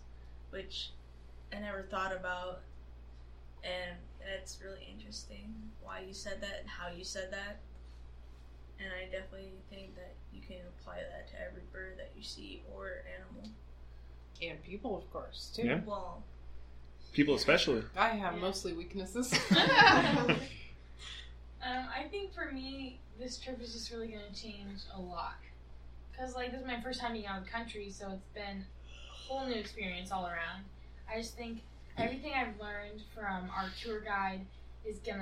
[0.49, 0.89] which
[1.55, 2.61] I never thought about.
[3.63, 7.59] And that's really interesting why you said that and how you said that.
[8.79, 12.63] And I definitely think that you can apply that to every bird that you see
[12.75, 13.51] or animal.
[14.41, 15.67] And people, of course, too.
[15.67, 15.81] Yeah.
[15.85, 16.23] Well,
[17.13, 17.83] people especially.
[17.95, 19.33] I have mostly weaknesses.
[21.63, 25.35] Um, I think for me, this trip is just really going to change a lot.
[26.21, 28.63] Because, like, this is my first time being out of the country, so it's been
[28.63, 30.65] a whole new experience all around.
[31.11, 31.61] I just think
[31.97, 34.45] everything I've learned from our tour guide
[34.85, 35.15] is to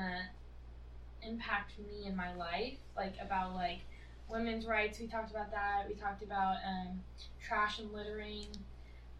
[1.25, 2.73] impact me in my life.
[2.97, 3.79] Like, about, like,
[4.29, 5.85] women's rights, we talked about that.
[5.87, 6.99] We talked about um,
[7.41, 8.47] trash and littering,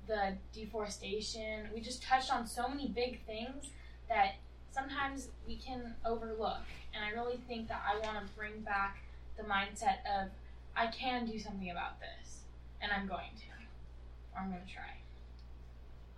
[0.06, 1.70] the deforestation.
[1.74, 3.70] We just touched on so many big things
[4.10, 4.34] that
[4.72, 6.60] sometimes we can overlook.
[6.94, 8.98] And I really think that I want to bring back
[9.38, 10.30] the mindset of
[10.80, 12.44] I can do something about this,
[12.82, 13.52] and I'm going to,
[14.34, 14.96] or I'm going to try.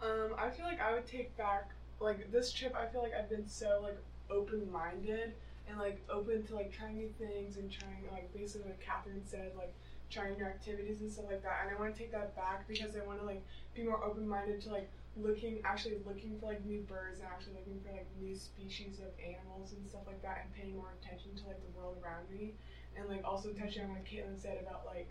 [0.06, 2.76] Um, I feel like I would take back like this trip.
[2.76, 3.98] I feel like I've been so like
[4.30, 5.34] open minded
[5.68, 9.52] and like open to like trying new things and trying like basically what Catherine said
[9.58, 9.74] like
[10.12, 11.66] trying new activities and stuff like that.
[11.66, 13.42] And I want to take that back because I want to like
[13.74, 17.54] be more open minded to like looking actually looking for like new birds and actually
[17.58, 21.34] looking for like new species of animals and stuff like that and paying more attention
[21.36, 22.54] to like the world around me
[22.98, 25.10] and like also touching on what Caitlin said about like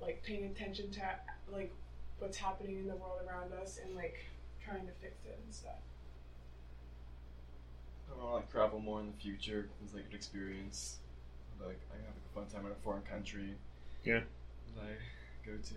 [0.00, 1.00] like paying attention to
[1.52, 1.72] like
[2.18, 4.24] what's happening in the world around us and like
[4.64, 5.82] trying to fix it and stuff.
[8.10, 9.68] I want to like travel more in the future.
[9.84, 10.98] It's like an experience.
[11.60, 13.54] Like I have a fun time in a foreign country.
[14.04, 14.20] Yeah.
[14.74, 15.74] That I go to.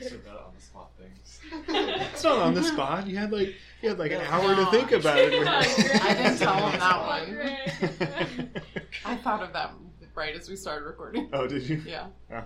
[0.00, 1.40] So bad on the spot things.
[1.68, 3.06] It's not on the spot.
[3.06, 5.46] You had like you had like an hour to think about it.
[5.46, 8.48] I didn't tell him that one.
[9.04, 9.72] I thought of that
[10.14, 11.28] right as we started recording.
[11.32, 11.82] oh, did you?
[11.86, 12.06] Yeah.
[12.32, 12.44] Oh.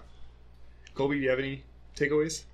[0.94, 1.62] Colby, do you have any
[1.94, 2.44] takeaways?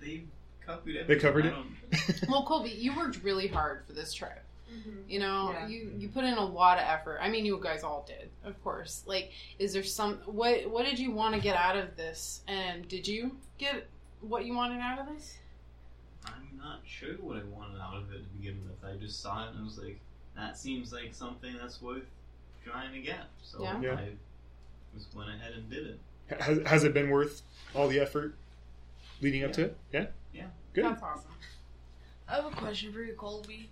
[0.00, 0.22] They
[0.64, 1.06] covered everything.
[1.08, 1.54] They covered it?
[2.28, 4.44] Well, Colby, you worked really hard for this trip.
[4.72, 5.10] Mm-hmm.
[5.10, 5.66] You know, Yeah.
[5.68, 7.18] you you put in a lot of effort.
[7.20, 9.02] I mean, you guys all did, of course.
[9.06, 12.42] Like, is there some what what did you want to get out of this?
[12.48, 13.86] And did you get
[14.20, 15.36] what you wanted out of this?
[16.26, 18.84] I'm not sure what I wanted out of it to begin with.
[18.88, 19.98] I just saw it and I was like,
[20.36, 22.04] that seems like something that's worth
[22.64, 23.24] trying to get.
[23.42, 23.80] So Yeah.
[23.80, 23.94] Yeah.
[23.94, 24.08] I
[24.94, 25.98] just went ahead and did it.
[26.40, 27.42] Has, has it been worth
[27.74, 28.34] all the effort
[29.20, 29.76] leading up to it?
[29.92, 30.06] Yeah.
[30.32, 30.44] Yeah.
[30.74, 30.84] Good.
[30.84, 31.30] That's awesome.
[32.28, 33.68] I have a question for you, Colby.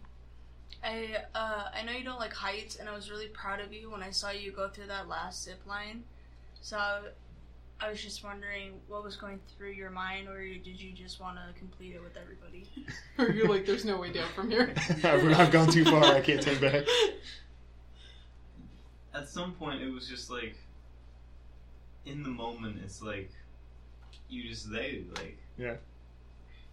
[0.83, 3.91] I uh, I know you don't like heights, and I was really proud of you
[3.91, 6.05] when I saw you go through that last zip line.
[6.61, 6.79] So
[7.81, 11.37] I was just wondering what was going through your mind, or did you just want
[11.37, 12.67] to complete it with everybody?
[13.19, 14.73] Or you're like, there's no way down from here.
[15.03, 16.05] I've, I've gone too far.
[16.05, 16.85] I can't turn back.
[19.15, 20.55] At some point, it was just like,
[22.07, 23.31] in the moment, it's like,
[24.29, 25.75] you just there, like, Yeah.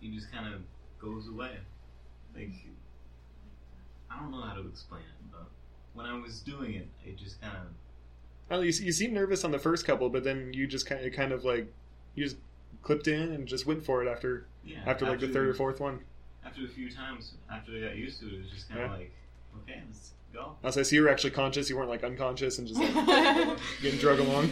[0.02, 0.62] you just kind of
[1.00, 1.58] goes away.
[2.36, 2.52] Like,
[4.10, 5.48] I don't know how to explain it, but
[5.94, 7.64] when I was doing it, it just kind of
[8.50, 11.14] Well, you, you seem nervous on the first couple, but then you just kind of,
[11.14, 11.72] kind of like
[12.16, 12.38] you just
[12.82, 14.78] clipped in and just went for it after yeah.
[14.86, 16.00] after like the third or fourth one.
[16.46, 18.92] After a few times, after I got used to it, it was just kind of
[18.92, 18.98] Yeah.
[18.98, 19.12] like,
[19.64, 20.56] okay, let's go.
[20.64, 21.70] Also, I see you were actually conscious.
[21.70, 22.94] You weren't like unconscious and just like
[23.82, 24.50] getting drug along.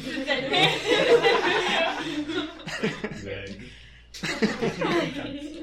[3.04, 3.70] Exactly.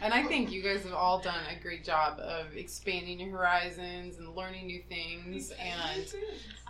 [0.00, 4.18] And I think you guys have all done a great job of expanding your horizons
[4.18, 6.14] and learning new things and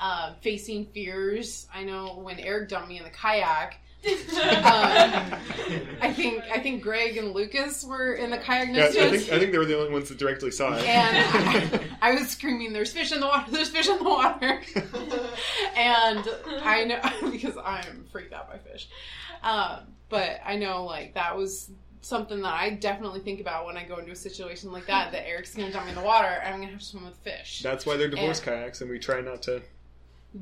[0.01, 1.67] uh, facing fears.
[1.75, 4.15] I know when Erik dumped me in the kayak, um,
[6.01, 9.39] I think I think Greg and Lucas were in the kayak Yeah, I think I
[9.41, 10.85] think they were the only ones that directly saw it.
[10.87, 13.51] and I, I was screaming, "There's fish in the water!
[13.51, 14.63] There's fish in the water!"
[15.77, 16.29] and
[16.63, 18.89] I know because I'm freaked out by fish.
[19.43, 21.69] Um, but I know like that was
[22.01, 25.13] something that I definitely think about when I go into a situation like that.
[25.13, 27.17] That Erik's gonna dump me in the water, and I'm gonna have to swim with
[27.17, 27.61] fish.
[27.63, 29.63] That's why they're divorce And- kayaks, and we try not to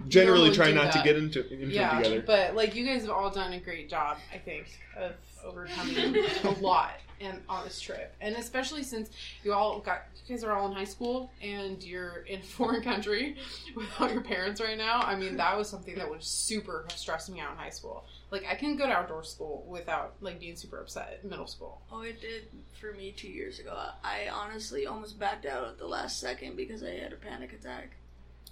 [0.09, 2.23] generally try do not to get into into yeah, it together.
[2.27, 4.66] but like you guys have all done a great job, I think,
[4.97, 5.12] of
[5.45, 9.10] overcoming a lot and on this trip, and especially since
[9.43, 12.82] you all got you guys are all in high school and you're in a foreign
[12.82, 13.36] country
[13.74, 15.01] without your parents right now.
[15.01, 18.05] I mean, that was something that would super have stressed me out in high school.
[18.30, 21.80] Like I can go to outdoor school without like being super upset in middle school.
[21.93, 22.48] Oh, it did
[22.80, 23.76] for me two years ago.
[24.02, 27.90] I honestly almost backed out at the last second because I had a panic attack.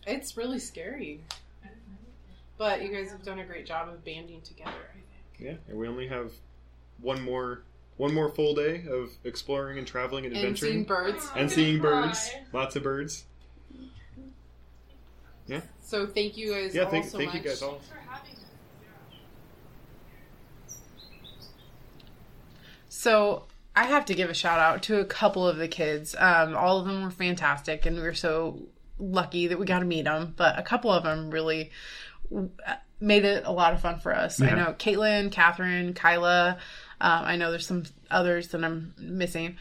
[0.07, 1.20] It's really scary.
[2.57, 5.41] But you guys have done a great job of banding together, I think.
[5.41, 6.31] Yeah, and we only have
[7.01, 7.62] one more
[7.97, 10.79] one more full day of exploring and traveling and adventuring.
[10.79, 11.31] And seeing adventuring birds.
[11.37, 13.25] and seeing birds, lots of birds.
[15.47, 15.61] Yeah.
[15.83, 17.49] So thank you guys Yeah, all thank so thank you much.
[17.49, 17.81] guys all.
[22.89, 23.45] So
[23.77, 26.15] I have to give a shout out to a couple of the kids.
[26.19, 28.62] Um, all of them were fantastic, and we were so
[28.99, 30.33] lucky that we got to meet them.
[30.37, 31.71] But a couple of them really
[32.35, 32.47] uh,
[33.01, 34.41] made it a lot of fun for us.
[34.41, 36.59] I know Caitlin, Catherine, Kyla.
[37.05, 39.57] Um, I know there's some others that I'm missing,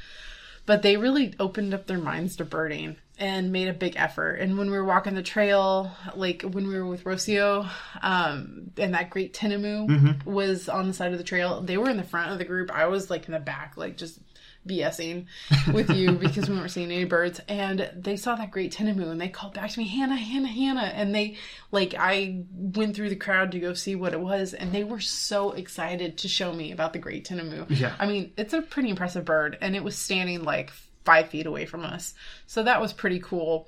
[0.65, 4.35] but they really opened up their minds to birding and made a big effort.
[4.35, 7.69] And when we were walking the trail, like when we were with Rocio,
[8.01, 10.25] um, and that great Tinamou Mhm.
[10.25, 12.71] was on the side of the trail, they were in the front of the group.
[12.71, 14.19] I was like in the back, like just
[14.67, 15.25] BSing
[15.73, 17.41] with you because we weren't seeing any birds.
[17.47, 20.91] And they saw that great Tinamou and they called back to me, Hannah, Hannah, Hannah.
[20.93, 21.37] And they,
[21.71, 24.53] like, I went through the crowd to go see what it was.
[24.53, 27.65] And they were so excited to show me about the great Tinamou.
[27.69, 27.95] Yeah.
[27.99, 30.71] I mean, it's a pretty impressive bird and it was standing like
[31.03, 32.13] five feet away from us.
[32.47, 33.67] So that was pretty cool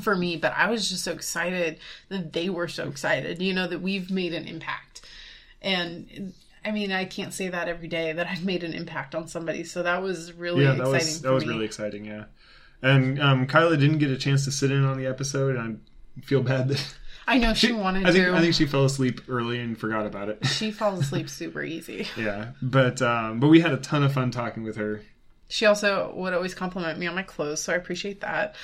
[0.00, 0.36] for me.
[0.36, 1.78] But I was just so excited
[2.08, 5.02] that they were so excited, you know, that we've made an impact.
[5.62, 6.34] And
[6.64, 9.64] I mean, I can't say that every day that I've made an impact on somebody.
[9.64, 10.92] So that was really yeah, that exciting.
[10.92, 11.52] was that was me.
[11.52, 12.04] really exciting.
[12.04, 12.24] Yeah,
[12.82, 15.80] and um, Kyla didn't get a chance to sit in on the episode, and
[16.18, 16.94] I feel bad that
[17.26, 18.34] I know she, wanted I think to.
[18.34, 20.46] I think she fell asleep early and forgot about it.
[20.46, 22.06] she falls asleep super easy.
[22.16, 25.02] yeah, but um, but we had a ton of fun talking with her.
[25.48, 28.54] She also would always compliment me on my clothes, so I appreciate that.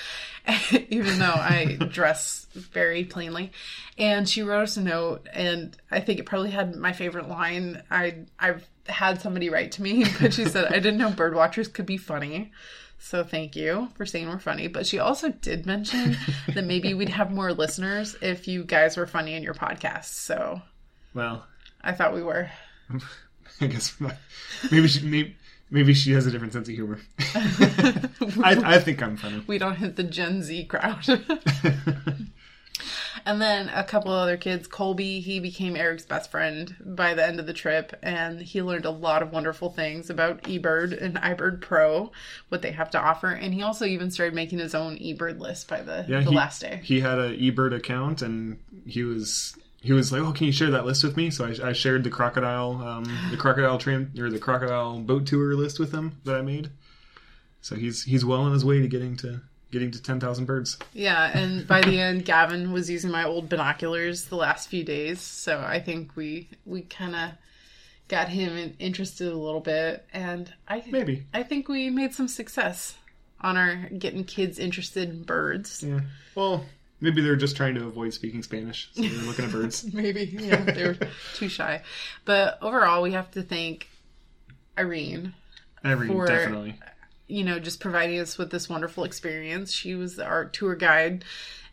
[0.90, 3.52] Even though I dress very plainly.
[3.96, 7.82] And she wrote us a note, and I think it probably had my favorite line.
[7.90, 11.86] I I've had somebody write to me, but she said I didn't know birdwatchers could
[11.86, 12.52] be funny.
[12.98, 14.68] So thank you for saying we're funny.
[14.68, 16.16] But she also did mention
[16.54, 20.06] that maybe we'd have more listeners if you guys were funny in your podcast.
[20.06, 20.60] So
[21.14, 21.46] Well,
[21.82, 22.50] I thought we were.
[23.60, 24.16] I guess not.
[24.70, 25.36] maybe she maybe,
[25.74, 27.00] maybe she has a different sense of humor.
[27.18, 29.42] I, I think I'm funny.
[29.46, 31.04] we don't hit the Gen Z crowd.
[33.26, 37.40] And then a couple other kids, Colby, he became Erik's best friend by the end
[37.40, 41.62] of the trip, and he learned a lot of wonderful things about eBird and iBird
[41.62, 42.12] Pro,
[42.50, 45.68] what they have to offer, and he also even started making his own eBird list
[45.68, 46.80] by the, Yeah, the he, last day.
[46.82, 50.70] He had an eBird account, and he was he was like, "Oh, can you share
[50.70, 54.30] that list with me?" So I, I shared the crocodile um, the crocodile train or
[54.30, 56.70] the crocodile boat tour list with him that I made.
[57.60, 60.78] So he's he's well on his way to getting to getting to ten thousand birds.
[60.94, 65.20] Yeah, and by the end, Gavin was using my old binoculars the last few days,
[65.20, 67.30] so I think we we kind of
[68.08, 71.26] got him interested a little bit, and I Maybe.
[71.34, 72.96] I think we made some success
[73.42, 75.82] on our getting kids interested in birds.
[75.82, 76.00] Yeah.
[76.34, 76.64] Well,
[77.00, 79.84] maybe they're just trying to avoid speaking Spanish, so they're looking at birds.
[79.94, 80.98] Maybe, yeah, they were
[81.34, 81.82] too shy.
[82.24, 83.88] But overall, we have to thank
[84.78, 85.34] Irene
[85.84, 86.78] Every For- definitely.
[87.26, 89.72] you know, just providing us with this wonderful experience.
[89.72, 91.24] She was our tour guide,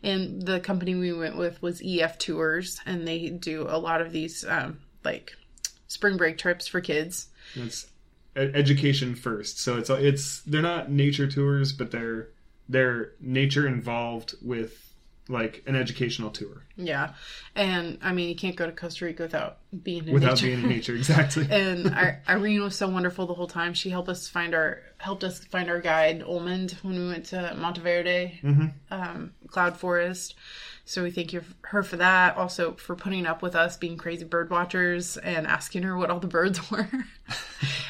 [0.02, 4.12] and the company we went with was EF Tours, and they do a lot of
[4.12, 5.32] these um, like
[5.88, 7.28] spring break trips for kids.
[7.54, 7.86] It's
[8.36, 9.58] education first.
[9.60, 12.28] So it's it's they're not nature tours, but they're
[12.68, 14.91] they're nature involved with
[15.28, 17.14] like an educational tour Yeah,
[17.54, 20.46] and I mean, you can't go to Costa Rica without being in without nature.
[20.46, 20.94] being in nature.
[20.94, 21.46] Exactly.
[21.50, 21.94] and
[22.28, 23.72] Irene was so wonderful the whole time.
[23.74, 27.54] She helped us find our helped us find our guide Olmond when we went to
[27.56, 30.34] Monteverde hmm um, Cloud Forest.
[30.84, 32.36] So we thank you her for that.
[32.36, 36.18] Also for putting up with us being crazy bird watchers and asking her what all
[36.18, 36.88] the birds were.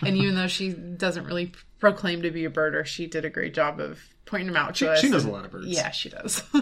[0.03, 3.55] and even though she doesn't really proclaim to be a birder, she did a great
[3.55, 5.01] job of pointing them out She, to us.
[5.01, 5.67] she knows a lot of birds.
[5.69, 6.43] Yeah, she does.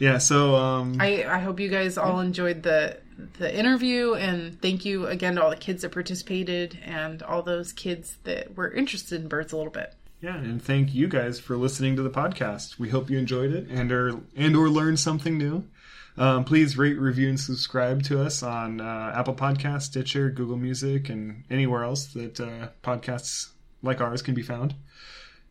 [0.00, 0.18] Yeah.
[0.18, 2.98] So um, I, I hope you guys all enjoyed the
[3.38, 7.74] the interview and thank you again to all the kids that participated and all those
[7.74, 9.94] kids that were interested in birds a little bit.
[10.22, 12.78] Yeah, and thank you guys for listening to the podcast.
[12.78, 15.68] We hope you enjoyed it and or and or learned something new.
[16.16, 21.08] Um, please rate, review, and subscribe to us on uh, Apple Podcasts, Stitcher, Google Music,
[21.08, 23.50] and anywhere else that uh, podcasts
[23.82, 24.74] like ours can be found.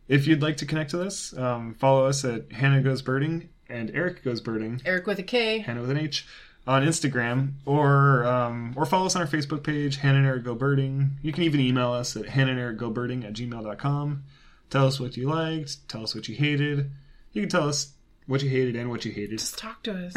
[0.06, 3.90] If you'd like to connect with us, um, follow us at Hannah Goes Birding and
[3.94, 5.58] Erik Goes Birding, Erik with a K.
[5.58, 6.26] Hannah with an H,
[6.66, 10.54] on Instagram, or um, or follow us on our Facebook page, Hannah and Erik Go
[10.54, 11.12] Birding.
[11.22, 14.22] You can even email us at Hannah and Erik Go Birding at gmail.com.
[14.70, 16.90] Tell us what you liked, tell us what you hated.
[17.32, 17.92] You can tell us
[18.26, 19.38] what you hated and what you hated.
[19.38, 20.14] Just talk to us.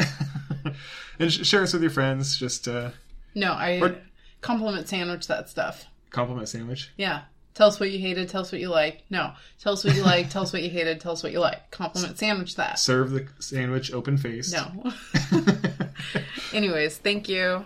[1.18, 2.36] and sh- share us with your friends.
[2.36, 2.90] Just uh,
[3.34, 3.98] No, I Or-
[4.40, 5.86] compliment sandwich that stuff.
[6.10, 6.90] compliment sandwich.
[6.96, 7.22] Yeah.
[7.54, 8.28] Tell us what you hated.
[8.28, 9.02] Tell us what you liked.
[9.10, 9.32] No.
[9.60, 10.32] Tell us what you liked.
[10.32, 11.00] tell us what you hated.
[11.00, 11.70] Tell us what you like.
[11.70, 12.78] Compliment sandwich that.
[12.80, 14.52] Serve the sandwich open face.
[14.52, 14.92] No.
[16.52, 17.64] Anyways, thank you.